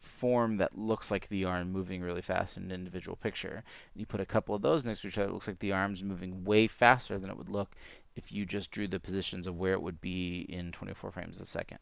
[0.00, 3.62] form that looks like the arm moving really fast in an individual picture.
[3.94, 5.72] And You put a couple of those next to each other, it looks like the
[5.72, 7.76] arm's moving way faster than it would look
[8.16, 11.46] if you just drew the positions of where it would be in 24 frames a
[11.46, 11.78] second.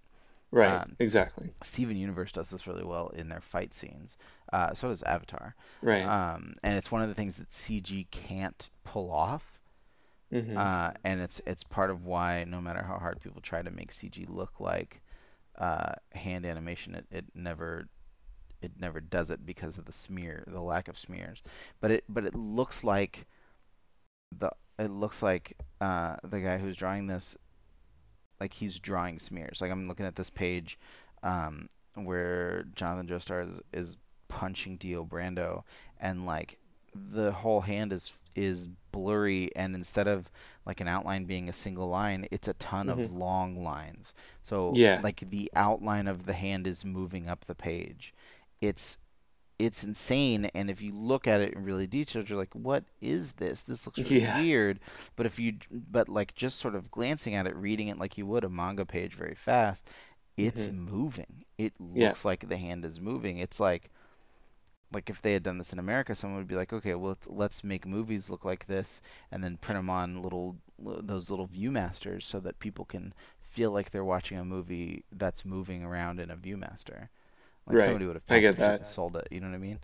[0.51, 0.83] Right.
[0.83, 1.53] Um, exactly.
[1.63, 4.17] Steven Universe does this really well in their fight scenes.
[4.53, 5.55] Uh, so does Avatar.
[5.83, 6.05] Right.
[6.05, 9.61] Um, and it's one of the things that CG can't pull off.
[10.31, 13.71] hmm Uh, and it's it's part of why no matter how hard people try to
[13.71, 15.03] make CG look like
[15.59, 17.89] uh, hand animation, it, it never
[18.63, 21.43] it never does it because of the smear, the lack of smears.
[21.81, 23.27] But it but it looks like
[24.37, 27.37] the it looks like uh, the guy who's drawing this
[28.41, 29.61] like he's drawing smears.
[29.61, 30.79] Like I'm looking at this page
[31.23, 33.97] um, where Jonathan Joestar is, is
[34.29, 35.63] punching Dio Brando,
[36.01, 36.59] and like
[36.95, 40.31] the whole hand is is blurry, and instead of
[40.65, 43.19] like an outline being a single line, it's a ton of Mhm.
[43.19, 44.15] long lines.
[44.45, 45.01] So Yeah.
[45.03, 48.15] like the outline of the hand is moving up the page.
[48.61, 48.97] It's
[49.59, 53.33] it's insane, and if you look at it in really detail, you're like, "What is
[53.33, 53.63] this?
[53.63, 54.41] This looks really Yeah.
[54.41, 54.81] weird."
[55.17, 58.27] But if you, but like just sort of glancing at it, reading it like you
[58.27, 59.89] would a manga page very fast,
[60.37, 60.75] it's Mhm.
[60.91, 61.45] moving.
[61.59, 62.29] It looks Yeah.
[62.29, 63.39] like the hand is moving.
[63.39, 63.91] It's like,
[64.93, 67.27] like if they had done this in America, someone would be like, "Okay, well, let's-
[67.29, 72.23] let's make movies look like this, and then print them on little those little ViewMasters
[72.23, 76.37] so that people can feel like they're watching a movie that's moving around in a
[76.37, 77.09] ViewMaster."
[77.69, 77.85] Like Right.
[77.85, 78.87] somebody would have I get that.
[78.87, 79.29] sold it.
[79.31, 79.79] You know what I mean?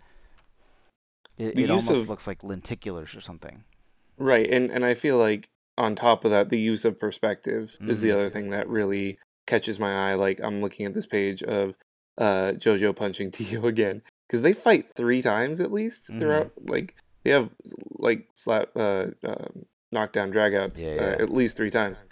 [1.37, 3.63] It, it almost of- looks like lenticulars or something.
[4.17, 7.99] Right, and and I feel like on top of that, the use of perspective is
[8.01, 8.13] the Mhm.
[8.13, 10.13] other thing that really catches my eye.
[10.15, 11.75] Like I'm looking at this page of
[12.17, 16.19] uh JoJo punching Dio again because they fight three times at least Mhm.
[16.19, 16.51] throughout.
[16.69, 17.49] Like they have
[17.99, 22.03] like slap uh, um knockdown dragouts Yeah, uh, at least three times.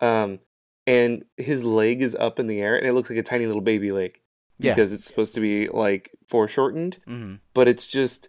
[0.00, 0.38] Um,
[0.86, 3.60] and his leg is up in the air, and it looks like a tiny little
[3.62, 4.20] baby leg
[4.58, 4.74] Yeah.
[4.74, 8.28] because it's supposed to be like foreshortened hmm but it's just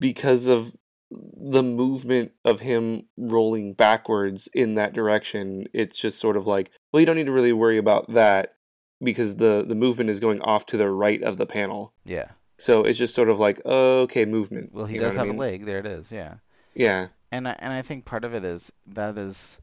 [0.00, 0.72] because of
[1.10, 7.00] the movement of him rolling backwards in that direction it's just sort of like well
[7.00, 8.54] you don't need to really worry about that
[9.02, 12.30] because the the movement is going off to the right of the panel Yeah.
[12.58, 15.28] so it's just sort of like okay movement Well, he you does what I have
[15.28, 15.36] mean?
[15.36, 15.64] a leg.
[15.66, 16.10] There it is.
[16.10, 16.34] Yeah.
[16.74, 19.60] yeah and I, and I think part of it is that is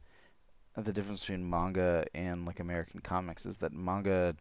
[0.78, 4.36] the difference between manga and like American comics is that manga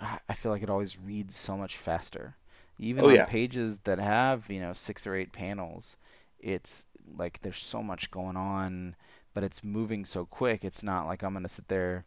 [0.00, 2.36] I I feel like it always reads so much faster.
[2.78, 3.24] Even Oh, on yeah.
[3.24, 5.96] pages that have, you know, 6 or 8 panels,
[6.38, 6.84] it's
[7.16, 8.96] like there's so much going on,
[9.34, 10.64] but it's moving so quick.
[10.64, 12.04] It's not like I'm going to sit there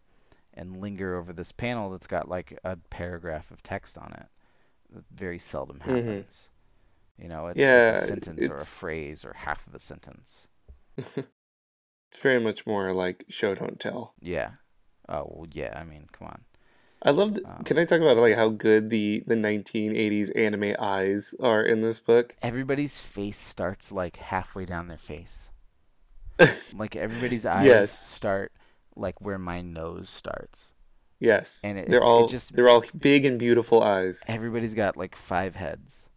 [0.53, 4.27] and linger over this panel that's got like a paragraph of text on it.
[4.91, 6.25] That very seldom Mhm.
[6.25, 6.49] happens.
[7.17, 10.47] You know, it's, Yeah, it's a sentence or a phrase or half of a sentence.
[10.97, 14.51] it's very much more like show don't tell Yeah.
[15.07, 15.77] Oh well, yeah.
[15.79, 16.41] I mean, come on.
[17.01, 17.33] I love.
[17.35, 21.61] The, Um, can I talk about like how good the the 1980s anime eyes are
[21.63, 22.35] in this book?
[22.41, 25.49] Everybody's face starts like halfway down their face.
[26.73, 27.91] Like everybody's eyes Yes.
[27.91, 28.51] start
[28.95, 30.73] like where my nose starts.
[31.19, 34.23] yes, And it- they're it's- it all just- they're all big and beautiful eyes.
[34.27, 36.09] Everybody's got like five heads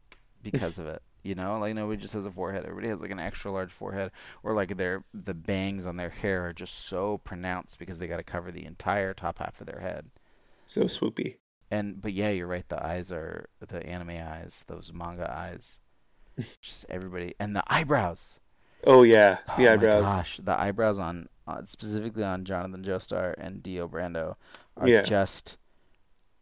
[0.42, 1.02] because of it.
[1.24, 2.64] You know, like nobody just has a forehead.
[2.64, 4.10] Everybody has like an extra large forehead,
[4.42, 8.16] or like their the bangs on their hair are just so pronounced because they got
[8.16, 10.10] to cover the entire top half of their head.
[10.72, 11.36] So swoopy.
[11.70, 12.66] And but yeah, you're right.
[12.68, 15.78] The eyes are the anime eyes, those manga eyes.
[16.62, 18.40] Just everybody, and the eyebrows.
[18.86, 20.04] Oh yeah, Oh the my eyebrows.
[20.04, 24.36] gosh, the eyebrows on uh, specifically on Jonathan Joestar and Dio Brando
[24.76, 25.02] are Yeah.
[25.02, 25.56] just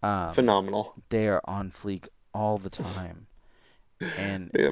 [0.03, 0.95] um, Phenomenal.
[1.09, 3.27] they are on fleek all the time.
[4.16, 4.71] And Yeah.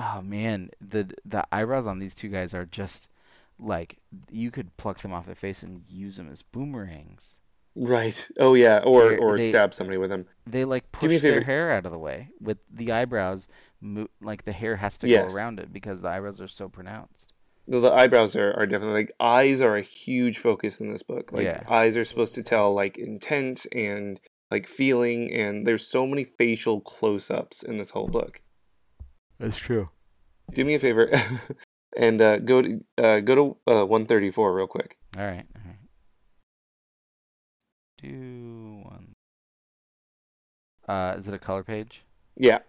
[0.00, 3.08] oh man, the the eyebrows on these two guys are just
[3.58, 3.98] like
[4.30, 7.37] you could pluck them off their face and use them as boomerangs.
[7.80, 8.28] Right.
[8.40, 10.26] Oh yeah, or They're- or they- stab somebody with them.
[10.46, 11.44] They like Do me a push their favor.
[11.44, 13.46] hair out of the way with the eyebrows.
[13.80, 15.30] Mo- like the hair has to Yes.
[15.32, 17.32] go around it because the eyebrows are so pronounced.
[17.68, 21.30] The, the eyebrows are, are definitely like eyes are a huge focus in this book.
[21.32, 21.62] Like Yeah.
[21.68, 24.18] eyes are supposed to tell like intent and
[24.50, 28.40] like feeling and there's so many facial close-ups in this whole book.
[29.38, 29.90] That's true.
[30.52, 31.10] Do me a favor
[31.96, 33.34] and uh, go to uh, go
[33.66, 34.96] to uh, 134 real quick.
[35.16, 35.44] All right.
[35.54, 35.67] All right.
[38.00, 39.14] Do one.
[40.88, 42.02] Uh, is it a color page?
[42.36, 42.60] Yeah.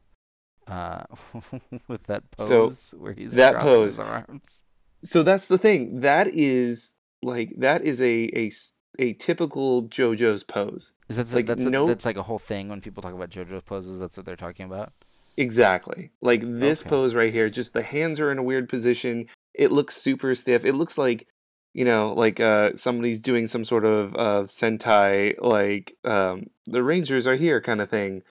[0.68, 1.04] Uh,
[1.88, 4.00] with that So, pose where he's that crossing his pose.
[4.00, 4.64] arms.
[5.04, 6.02] So that's the thing.
[6.02, 8.52] That is like that is a a
[8.98, 10.94] a typical JoJo's pose.
[11.08, 13.30] Is that Like, that's no- a, that's like a whole thing when people talk about
[13.30, 14.00] JoJo's poses?
[14.00, 14.92] That's what they're talking about.
[15.38, 16.12] Exactly.
[16.22, 16.90] Like this Okay.
[16.90, 19.28] pose right here, just the hands are in a weird position.
[19.54, 20.66] It looks super stiff.
[20.66, 21.28] It looks like,
[21.74, 27.28] you know, like uh somebody's doing some sort of uh Sentai like um the Rangers
[27.28, 28.22] are here kind of thing.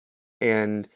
[0.41, 0.89] And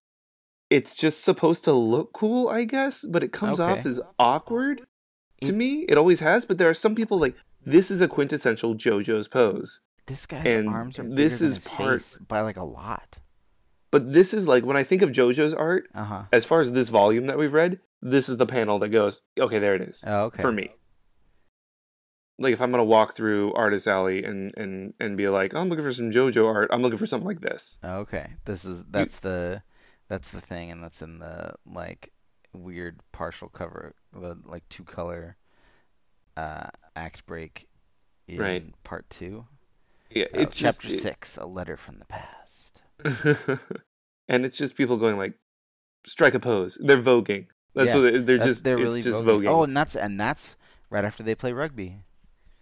[0.71, 4.83] it's just supposed to look cool, I guess, but it comes off as awkward
[5.43, 5.81] to me.
[5.89, 7.35] It always has, but there are some people like
[7.65, 9.81] this is a quintessential JoJo's pose.
[10.07, 13.19] This guy's And arms are this is part- by like a lot.
[13.93, 16.23] But this is like when I think of JoJo's art, Uh huh.
[16.33, 19.59] as far as this volume that we've read, this is the panel that goes, okay,
[19.59, 20.03] there it is.
[20.07, 20.41] Oh, okay.
[20.43, 20.71] For me.
[22.43, 25.69] Like if I'm gonna walk through Artist Alley and and and be like, oh, I'm
[25.69, 27.79] looking for some JoJo art, I'm looking for something like this.
[27.85, 28.33] Okay.
[28.45, 29.63] This is that's the
[30.09, 32.13] that's the thing, and that's in the like
[32.53, 35.37] weird partial cover, the like two color
[36.37, 36.67] uh
[36.97, 37.69] act break
[38.29, 38.83] in Right.
[38.85, 39.47] part two.
[40.11, 42.83] Yeah, Uh, it's just chapter six, a letter from the past.
[44.29, 45.35] and it's just people going like,
[46.07, 46.79] strike a pose.
[46.83, 47.47] They're voguing.
[47.75, 48.65] That's Yeah, what they- they're That's- just.
[48.65, 49.43] they're it's really just voguing.
[49.45, 49.49] voguing.
[49.51, 50.57] Oh, and that's and that's
[50.91, 52.05] right after they play rugby,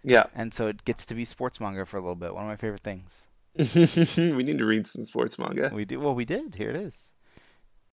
[0.03, 0.23] yeah.
[0.35, 2.33] and so it gets to be sports manga for a little bit.
[2.33, 3.27] One of my favorite things.
[3.57, 5.71] we need to read some sports manga.
[5.73, 6.15] We do well.
[6.15, 6.55] We did.
[6.55, 7.13] Here it is.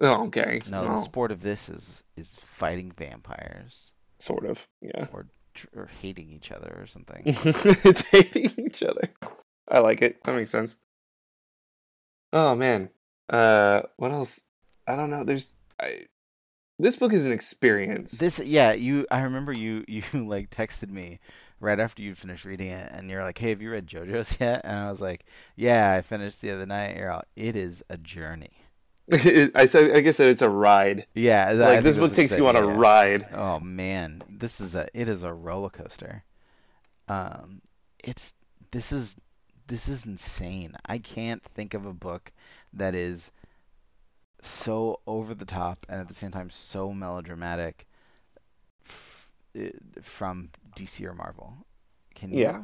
[0.00, 0.61] Oh, okay.
[0.68, 4.66] No, the sport of this is is fighting vampires sort of.
[4.80, 5.07] Yeah.
[5.12, 5.26] or
[5.74, 7.22] or hating each other or something.
[7.26, 9.11] it's hating each other.
[9.68, 10.22] I like it.
[10.24, 10.80] That makes sense.
[12.32, 12.90] Oh man.
[13.28, 14.44] Uh what else?
[14.86, 15.22] I don't know.
[15.22, 16.07] There's I
[16.78, 18.18] this book is an experience.
[18.18, 19.07] This, yeah, you.
[19.11, 19.84] I remember you.
[19.94, 21.20] You like texted me
[21.61, 24.62] right after you'd finished reading it, and you're like, "Hey, have you read JoJo's yet?"
[24.64, 25.24] And I was like,
[25.57, 27.26] "Yeah, I finished the other night." You're out.
[27.36, 28.52] It is a journey.
[29.12, 31.07] I said I guess that it's a ride.
[31.14, 33.22] Yeah, that- Like this book takes you on a ride.
[33.32, 34.86] Oh man, this is a.
[34.94, 36.24] It is a roller coaster.
[37.09, 37.61] Um,
[38.02, 38.32] it's
[38.70, 39.16] this is
[39.66, 40.74] this is insane.
[40.86, 42.32] I can't think of a book
[42.72, 43.30] that is
[44.40, 47.86] so over the top and at the same time so melodramatic
[48.84, 49.70] f- eh,
[50.02, 51.66] from DC or Marvel.
[52.14, 52.41] Can you?
[52.41, 52.62] Yeah.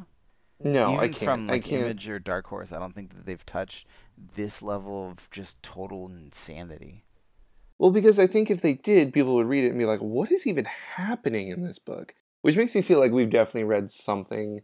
[0.63, 1.17] No, Even I can't.
[1.19, 1.83] from like I can't.
[1.83, 3.87] Image or Dark Horse, I don't think that they've touched
[4.37, 7.05] this level of just total insanity.
[7.79, 10.31] Well, because I think if they did, people would read it and be like, "What
[10.31, 14.61] is even happening in this book?" Which makes me feel like we've definitely read something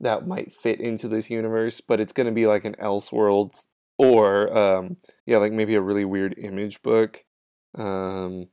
[0.00, 3.66] that might fit into this universe, but it's going to be like an Elseworlds
[3.96, 7.24] or, um, yeah, like maybe a really weird image book.
[7.76, 8.48] Um,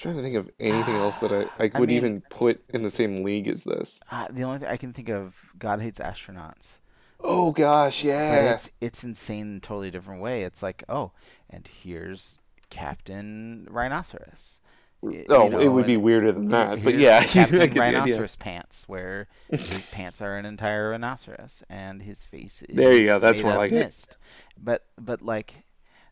[0.00, 2.82] trying to think of anything else that I, I I would mean- even put in
[2.82, 4.00] the same league as this.
[4.10, 6.80] Uh, the only thing I can think of, God hates astronauts.
[7.22, 8.54] Oh gosh, but yeah.
[8.54, 10.42] it's it's insane in a totally different way.
[10.42, 11.12] It's like, oh,
[11.50, 12.38] and here's
[12.70, 14.58] Captain Rhinoceros.
[15.04, 18.00] oh, you know, it would be weirder than that, but yeah, Captain get the idea.
[18.00, 23.04] Rhinoceros pants, where his pants are an entire rhinoceros, and his face is There you
[23.04, 24.16] go, that's more like of it.
[24.56, 25.56] But but like,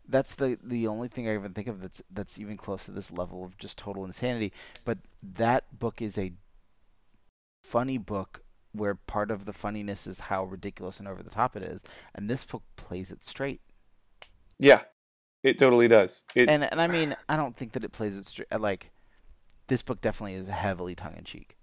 [0.08, 3.12] that's the the only thing I even think of that's that's even close to this
[3.12, 4.52] level of just total insanity.
[4.84, 6.32] But that book is a
[7.62, 8.42] funny book
[8.72, 11.82] where part of the funniness is how ridiculous and over the top it is,
[12.14, 13.60] and this book plays it straight.
[14.58, 14.82] Yeah,
[15.42, 16.24] it totally does.
[16.34, 18.48] It, and and I mean, I don't think that it plays it straight.
[18.50, 18.90] Uh, like,
[19.68, 21.56] this book definitely is heavily tongue in cheek.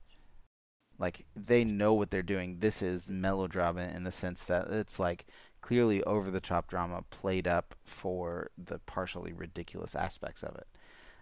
[0.98, 2.60] Like they know what they're doing.
[2.60, 5.26] This is melodrama in the sense that it's like
[5.66, 10.68] clearly over the top drama played up for the partially ridiculous aspects of it.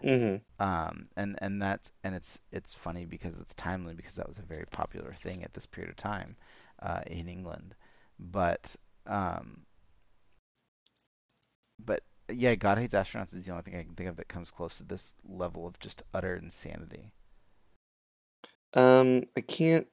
[0.04, 0.42] mhm.
[0.60, 4.44] Um, and and that's and it's it's funny because it's timely because that was a
[4.44, 6.36] very popular thing at this period of time
[6.82, 7.76] uh, in England.
[8.20, 8.76] But
[9.08, 9.66] um,
[11.84, 14.52] but yeah, God hates astronauts is the only thing I can think of that comes
[14.52, 17.12] close to this level of just utter insanity.
[18.74, 19.88] Um, I can't.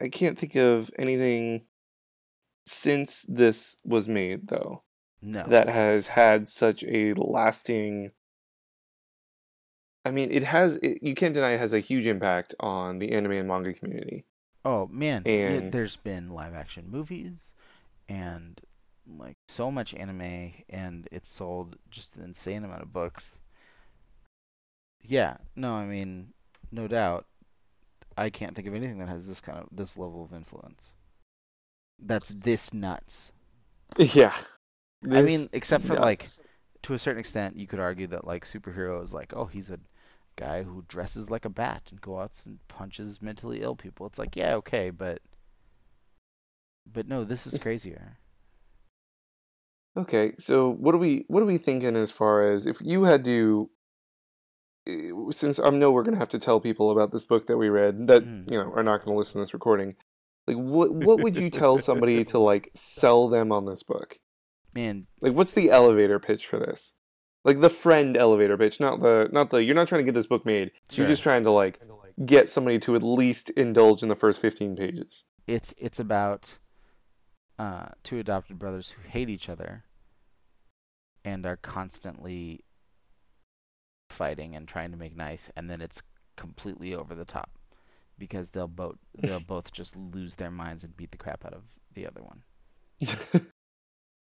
[0.00, 1.66] I can't think of anything
[2.66, 4.82] since this was made though
[5.22, 8.12] No, that has had such a lasting.
[10.06, 10.76] I mean, it has.
[10.76, 14.26] It, you can't deny it has a huge impact on the anime and manga community.
[14.64, 17.52] Oh man, And- there's been live action movies
[18.08, 18.60] and
[19.06, 23.40] like so much anime and it's sold just an insane amount of books.
[25.02, 26.32] Yeah, no, I mean,
[26.72, 27.26] no doubt.
[28.16, 30.92] I can't think of anything that has this kind of this level of influence.
[31.98, 33.32] That's this nuts.
[33.96, 34.34] Yeah,
[35.10, 36.26] I mean, except for like
[36.82, 39.78] to a certain extent, you could argue that like superhero is like, oh, he's a
[40.36, 44.06] guy who dresses like a bat and goes out and punches mentally ill people.
[44.06, 45.20] It's like, yeah, okay, but
[46.90, 48.18] but no, this is crazier.
[49.96, 53.24] Okay, so what are we what are we thinking as far as if you had
[53.26, 53.70] to
[54.88, 57.68] eh, since I know we're gonna have to tell people about this book that we
[57.68, 58.50] read that Mm.
[58.50, 59.94] you know are not gonna listen to this recording,
[60.46, 64.18] like what what would you tell somebody to like sell them on this book?
[64.74, 66.94] Man, Like what's the elevator pitch for this?
[67.44, 69.62] like the friend elevator pitch, not the not the.
[69.62, 70.70] You're not trying to get this book made.
[70.90, 71.04] Sure.
[71.04, 71.78] You're just trying to like
[72.24, 75.24] get somebody to at least indulge in the first 15 pages.
[75.46, 76.58] It's it's about
[77.58, 79.84] uh, two adopted brothers who hate each other
[81.24, 82.64] and are constantly
[84.08, 86.02] fighting and trying to make nice, and then it's
[86.36, 87.53] completely over the top
[88.18, 91.62] because they'll both they'll both just lose their minds and beat the crap out of
[91.94, 92.42] the other one.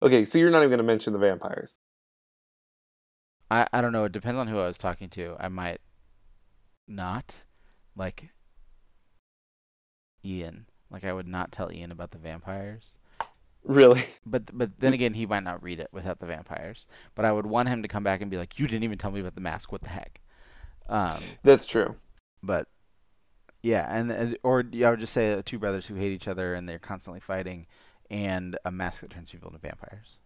[0.04, 1.80] okay, so you're not even going to mention the vampires.
[3.52, 4.06] I I don't know.
[4.06, 5.36] It depends on who I was talking to.
[5.40, 5.82] I might
[6.88, 7.36] not
[7.96, 8.30] like
[10.24, 10.66] Ian.
[10.92, 12.96] Like I would not tell Ian about the vampires.
[13.64, 14.06] Really?
[14.26, 16.86] But but then again, he might not read it without the vampires.
[17.16, 19.12] But I would want him to come back and be like, "You didn't even tell
[19.12, 19.72] me about the mask.
[19.72, 20.22] What the heck?"
[20.88, 21.96] Um, That's true.
[22.42, 22.68] but
[23.62, 26.28] yeah, and, and or yeah, I would just say uh, two brothers who hate each
[26.28, 27.68] other and they're constantly fighting,
[28.10, 30.18] and a mask that turns people into vampires.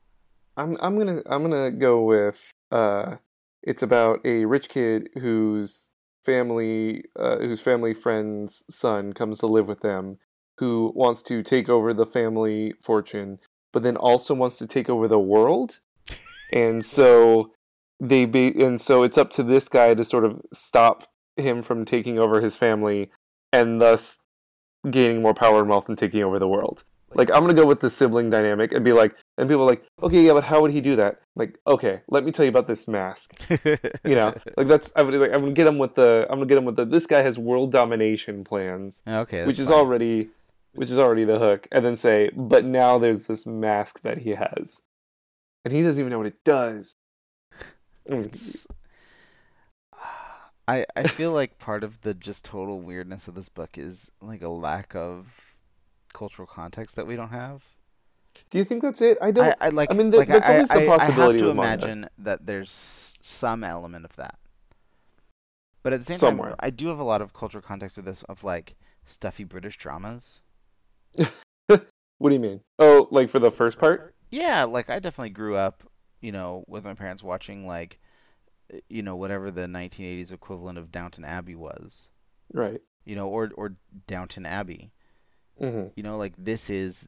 [0.55, 3.15] I'm I'm gonna I'm gonna go with uh,
[3.63, 5.89] it's about a rich kid whose
[6.23, 10.19] family uh, whose family friend's son comes to live with them,
[10.59, 13.39] who wants to take over the family fortune,
[13.71, 15.79] but then also wants to take over the world,
[16.51, 17.51] and so
[17.99, 21.83] they be and so it's up to this guy to sort of stop him from
[21.83, 23.09] taking over his family,
[23.53, 24.19] and thus
[24.89, 26.83] gaining more power and wealth and taking over the world.
[27.15, 29.83] Like I'm gonna go with the sibling dynamic and be like, and people are like,
[30.01, 31.21] okay, yeah, but how would he do that?
[31.35, 33.39] Like, okay, let me tell you about this mask.
[34.03, 36.47] You know, like that's I'm gonna like I'm gonna get him with the I'm gonna
[36.47, 39.77] get him with the this guy has world domination plans, okay, which is fine.
[39.77, 40.29] already
[40.73, 44.31] which is already the hook, and then say, but now there's this mask that he
[44.31, 44.81] has,
[45.63, 46.95] and he doesn't even know what it does.
[48.05, 48.67] It's
[50.67, 54.41] I I feel like part of the just total weirdness of this book is like
[54.41, 55.55] a lack of
[56.13, 57.63] cultural context that we don't have.
[58.49, 59.17] Do you think that's it?
[59.21, 59.45] I don't.
[59.45, 59.91] I, I like.
[59.91, 61.85] I mean, th- like, that's I, always the I- I possibility have to with manga.
[61.85, 64.37] imagine that there's some element of that,
[65.83, 66.49] but at the same Somewhere.
[66.49, 69.77] time, I do have a lot of cultural context with this of like stuffy British
[69.77, 70.41] dramas.
[72.19, 72.61] What do you mean?
[72.79, 74.15] Oh, like for the first part?
[74.31, 75.83] Yeah, like I definitely grew up,
[76.21, 77.99] you know, with my parents watching like,
[78.89, 82.09] you know, whatever the 1980s equivalent of Downton Abbey was,
[82.51, 82.81] Right.
[83.05, 83.75] you know, or or
[84.07, 84.91] Downton Abbey.
[85.59, 87.07] hmm You know, like this is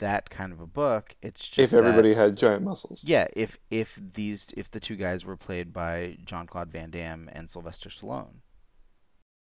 [0.00, 1.14] that kind of a book.
[1.22, 3.04] It's just If that- everybody had giant muscles.
[3.04, 7.28] yeah, if if these if the two guys were played by Jean Claude Van Damme
[7.32, 8.40] and Sylvester Stallone,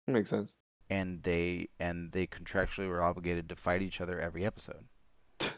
[0.07, 0.57] Makes sense.
[0.89, 4.85] and they and they contractually were obligated to fight each other every episode,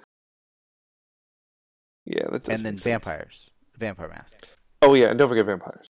[2.05, 2.83] Yeah, that does and then sense.
[3.05, 4.45] vampires, vampire mask.
[4.85, 5.89] Oh yeah, and don't forget vampires.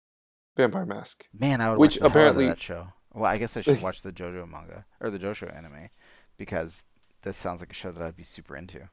[0.56, 1.26] Vampire Mask.
[1.38, 2.88] Man, I would Which watch apparently- hell out of that show.
[3.14, 5.90] Well, I guess I should watch the JoJo manga or the JoJo anime
[6.38, 6.84] because
[7.24, 8.90] this sounds like a show that I'd be super into.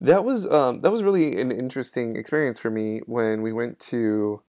[0.00, 4.42] That was um that was really an interesting experience for me when we went to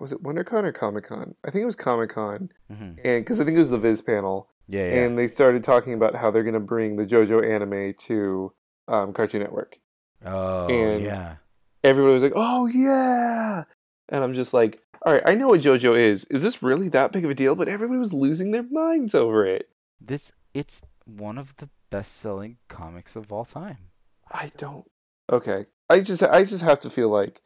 [0.00, 1.34] was it WonderCon or Comic Con?
[1.46, 4.02] I think it was Comic Con, hmm and because I think it was the Viz
[4.02, 5.04] panel, Yeah, yeah.
[5.04, 8.52] and they started talking about how they're going to bring the JoJo anime to
[8.88, 9.78] um, Cartoon Network.
[10.26, 11.36] oh, and- yeah.
[11.84, 13.64] Everybody was like, "Oh yeah,"
[14.08, 16.24] and I'm just like, "All right, I know what JoJo is.
[16.24, 19.44] Is this really that big of a deal?" But everybody was losing their minds over
[19.44, 19.68] it.
[20.00, 23.90] This it's one of the best-selling comics of all time.
[24.30, 24.90] I don't.
[25.30, 27.42] Okay, I just I just have to feel like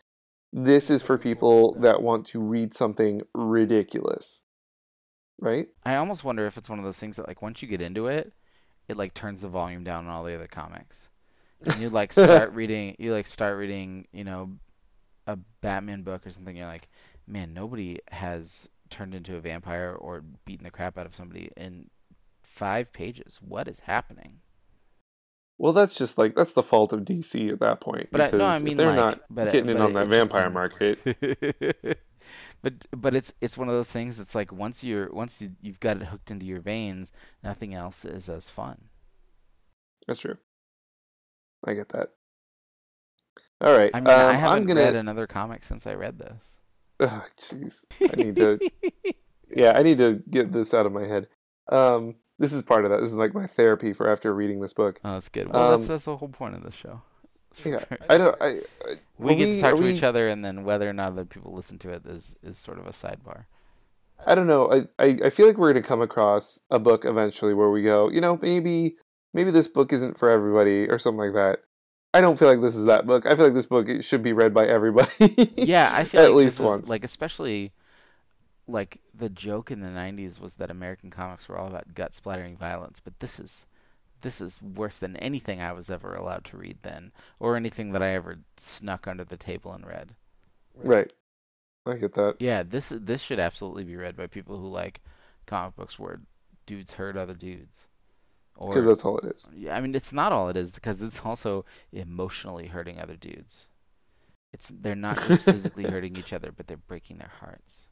[0.52, 4.44] this is for people that want to read something ridiculous,
[5.40, 5.66] right?
[5.84, 8.06] I almost wonder if it's one of those things that like once you get into
[8.06, 8.32] it,
[8.86, 11.08] it like turns the volume down on all the other comics.
[11.64, 14.50] And you like start reading you like start reading, you know,
[15.26, 16.88] a Batman book or something, you're like,
[17.26, 21.90] Man, nobody has turned into a vampire or beaten the crap out of somebody in
[22.42, 23.38] five pages.
[23.46, 24.40] What is happening?
[25.58, 28.08] Well, that's just like that's the fault of DC at that point.
[28.12, 30.50] But I, no, I mean they're like not but getting in but on that vampire
[30.50, 31.00] market.
[32.62, 35.80] but but it's it's one of those things that's like once you're once you you've
[35.80, 37.10] got it hooked into your veins,
[37.42, 38.84] nothing else is as fun.
[40.06, 40.38] That's true.
[41.66, 42.10] I get that.
[43.60, 44.80] All right, I mean, I um, haven't I'm gonna.
[44.82, 46.44] read another comic since I read this.
[47.00, 48.58] Ugh, Jeez, I need to.
[49.56, 51.26] yeah, I need to get this out of my head.
[51.70, 53.00] Um, this is part of that.
[53.00, 55.00] This is like my therapy for after reading this book.
[55.04, 55.52] Oh, that's good.
[55.52, 57.02] Well, that's Um, that's the whole point of the show.
[57.64, 58.36] Yeah, I don't.
[58.40, 61.12] I, I we get to talk to we- each other, and then whether or not
[61.12, 63.46] other people listen to it is is sort of a sidebar.
[64.26, 64.70] I don't know.
[64.72, 67.82] I, I, I feel like we're going to come across a book eventually where we
[67.82, 68.96] go, you know, maybe
[69.34, 71.60] maybe this book isn't for everybody or something like that.
[72.14, 73.26] I don't feel like this is that book.
[73.26, 75.10] I feel like this book should be read by everybody.
[75.56, 76.88] Yeah, I feel At like least this is- once.
[76.88, 77.72] like especially
[78.66, 82.56] like the joke in the '90s was that American comics were all about gut splattering
[82.56, 83.66] violence, but this is
[84.20, 88.02] this is worse than anything I was ever allowed to read then, or anything that
[88.02, 90.14] I ever snuck under the table and read.
[90.74, 91.12] Right.
[91.86, 92.36] I get that.
[92.40, 95.00] Yeah, this this should absolutely be read by people who like
[95.46, 96.20] comic books where
[96.66, 97.86] dudes hurt other dudes.
[98.60, 99.48] Because that's all it is.
[99.54, 103.66] yeah, I mean it's not all it is because it's also emotionally hurting other dudes.
[104.52, 107.88] It's they're not just physically hurting each other, but they're breaking their hearts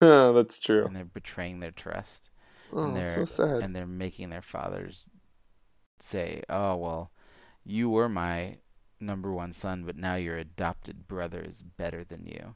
[0.00, 0.84] Oh, that's true.
[0.84, 2.30] and they're betraying their trust
[2.72, 3.62] Oh, and they're so sad.
[3.62, 5.08] and they're making their fathers
[6.00, 7.10] say, "Oh well,
[7.64, 8.58] you were my
[9.00, 12.54] number one son, but now your adopted brother is better than you."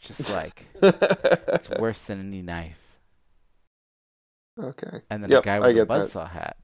[0.00, 2.91] Just like it's worse than any knife.
[4.58, 5.02] Okay.
[5.10, 5.88] And then Yep, the guy with that.
[5.88, 6.56] buzzsaw hat.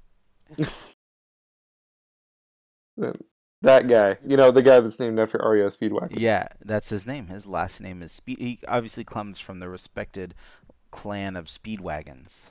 [2.97, 3.15] Then
[3.63, 6.21] That guy, you know, the guy that's named after REO Speedwagon.
[6.21, 7.27] Yeah, that's his name.
[7.27, 8.39] His last name is Speed.
[8.39, 10.35] He obviously comes from the respected
[10.93, 12.51] clan of Speedwagons.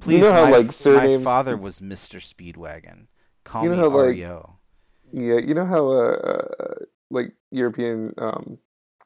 [0.00, 2.18] Please, know how, my, like, surnames- my father was Mr.
[2.20, 3.06] Speedwagon.
[3.44, 4.16] Call You know me how, like,
[5.12, 8.58] Yeah, you know how uh, uh like European um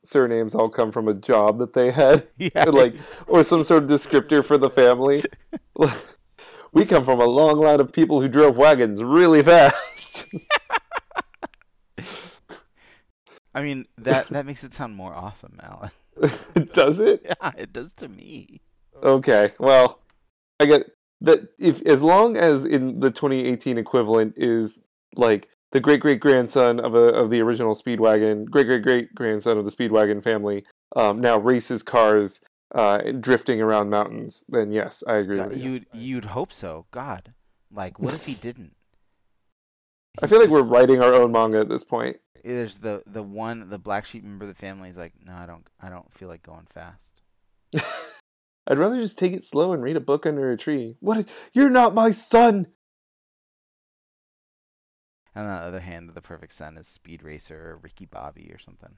[0.06, 2.94] surnames all come from a job that they had, yeah, like
[3.26, 5.22] or some sort of descriptor for the family.
[6.72, 10.26] we come from a long line of people who drove wagons really fast.
[13.54, 15.90] I mean that that makes it sound more awesome, Alan.
[16.72, 17.22] Does it?
[17.24, 18.60] Yeah, it does to me.
[19.02, 19.52] Okay.
[19.58, 20.00] Well,
[20.60, 20.86] I get
[21.22, 24.80] that if as long as in the 2018 equivalent is
[25.14, 29.58] like the great great grandson of a of the original Speedwagon, great great great grandson
[29.58, 30.64] of the Speedwagon family,
[30.94, 32.40] um, now races cars
[32.74, 35.70] uh, drifting around mountains, then yes, I agree God, with you.
[35.70, 36.86] you'd you'd hope so.
[36.90, 37.34] God,
[37.70, 38.74] like what if he didn't?
[40.22, 42.16] I He feel like we're writing our own manga at this point.
[42.44, 45.46] There's the the one the black sheep member of the family is like, no, I
[45.46, 47.22] don't I don't feel like going fast.
[48.68, 50.96] I'd rather just take it slow and read a book under a tree.
[51.00, 51.28] What?
[51.52, 52.66] You're not my son.
[55.36, 58.58] And on the other hand, the perfect son is Speed Racer or Ricky Bobby or
[58.58, 58.96] something.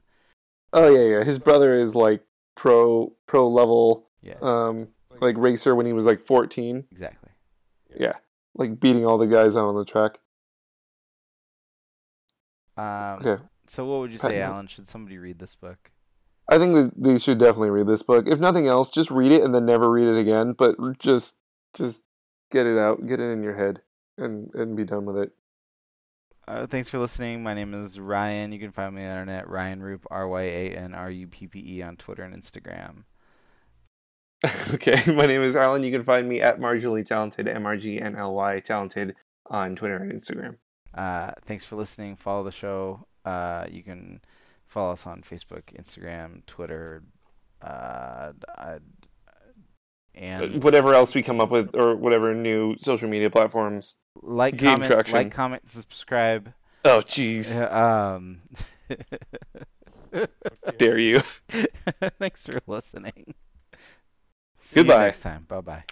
[0.73, 1.23] Oh yeah, yeah.
[1.25, 2.23] His brother is like
[2.55, 4.87] pro pro level Yeah, um
[5.21, 7.31] like racer when he was like 14 exactly.
[7.97, 8.13] yeah
[8.55, 10.19] like beating all the guys out on the track
[12.77, 14.67] Um, okay So what would you say, Alan?
[14.67, 15.91] Should somebody read this book?
[16.51, 19.43] i think that they should definitely read this book if nothing else just read it
[19.43, 21.35] and then never read it again but just
[21.75, 22.01] just
[22.51, 23.81] get it out get it in your head
[24.17, 25.31] and and be done with it
[26.49, 27.43] Uh, thanks for listening.
[27.43, 28.51] My name is Ryan.
[28.51, 31.27] You can find me on the internet, Ryan Ruppe, R Y A N R U
[31.27, 33.03] P P E on Twitter and Instagram.
[34.73, 39.13] okay my name is alan you can find me at marginally talented m-r-g-n-l-y talented
[39.47, 40.55] on twitter and instagram
[40.93, 42.15] Uh, thanks for listening.
[42.15, 43.05] Follow the show.
[43.23, 44.21] Uh, you can
[44.65, 47.03] follow us on Facebook, Instagram, Twitter,
[47.61, 48.79] uh, uh,
[50.15, 54.75] and whatever else we come up with or whatever new social media platforms like, gain
[54.75, 55.17] comment, traction.
[55.17, 56.53] like, comment, subscribe.
[56.85, 58.41] oh jeez um,
[60.77, 61.19] dare you
[62.19, 63.33] thanks for listening.
[64.57, 65.05] See you Goodbye.
[65.05, 65.45] next time.
[65.47, 65.83] Bye bye.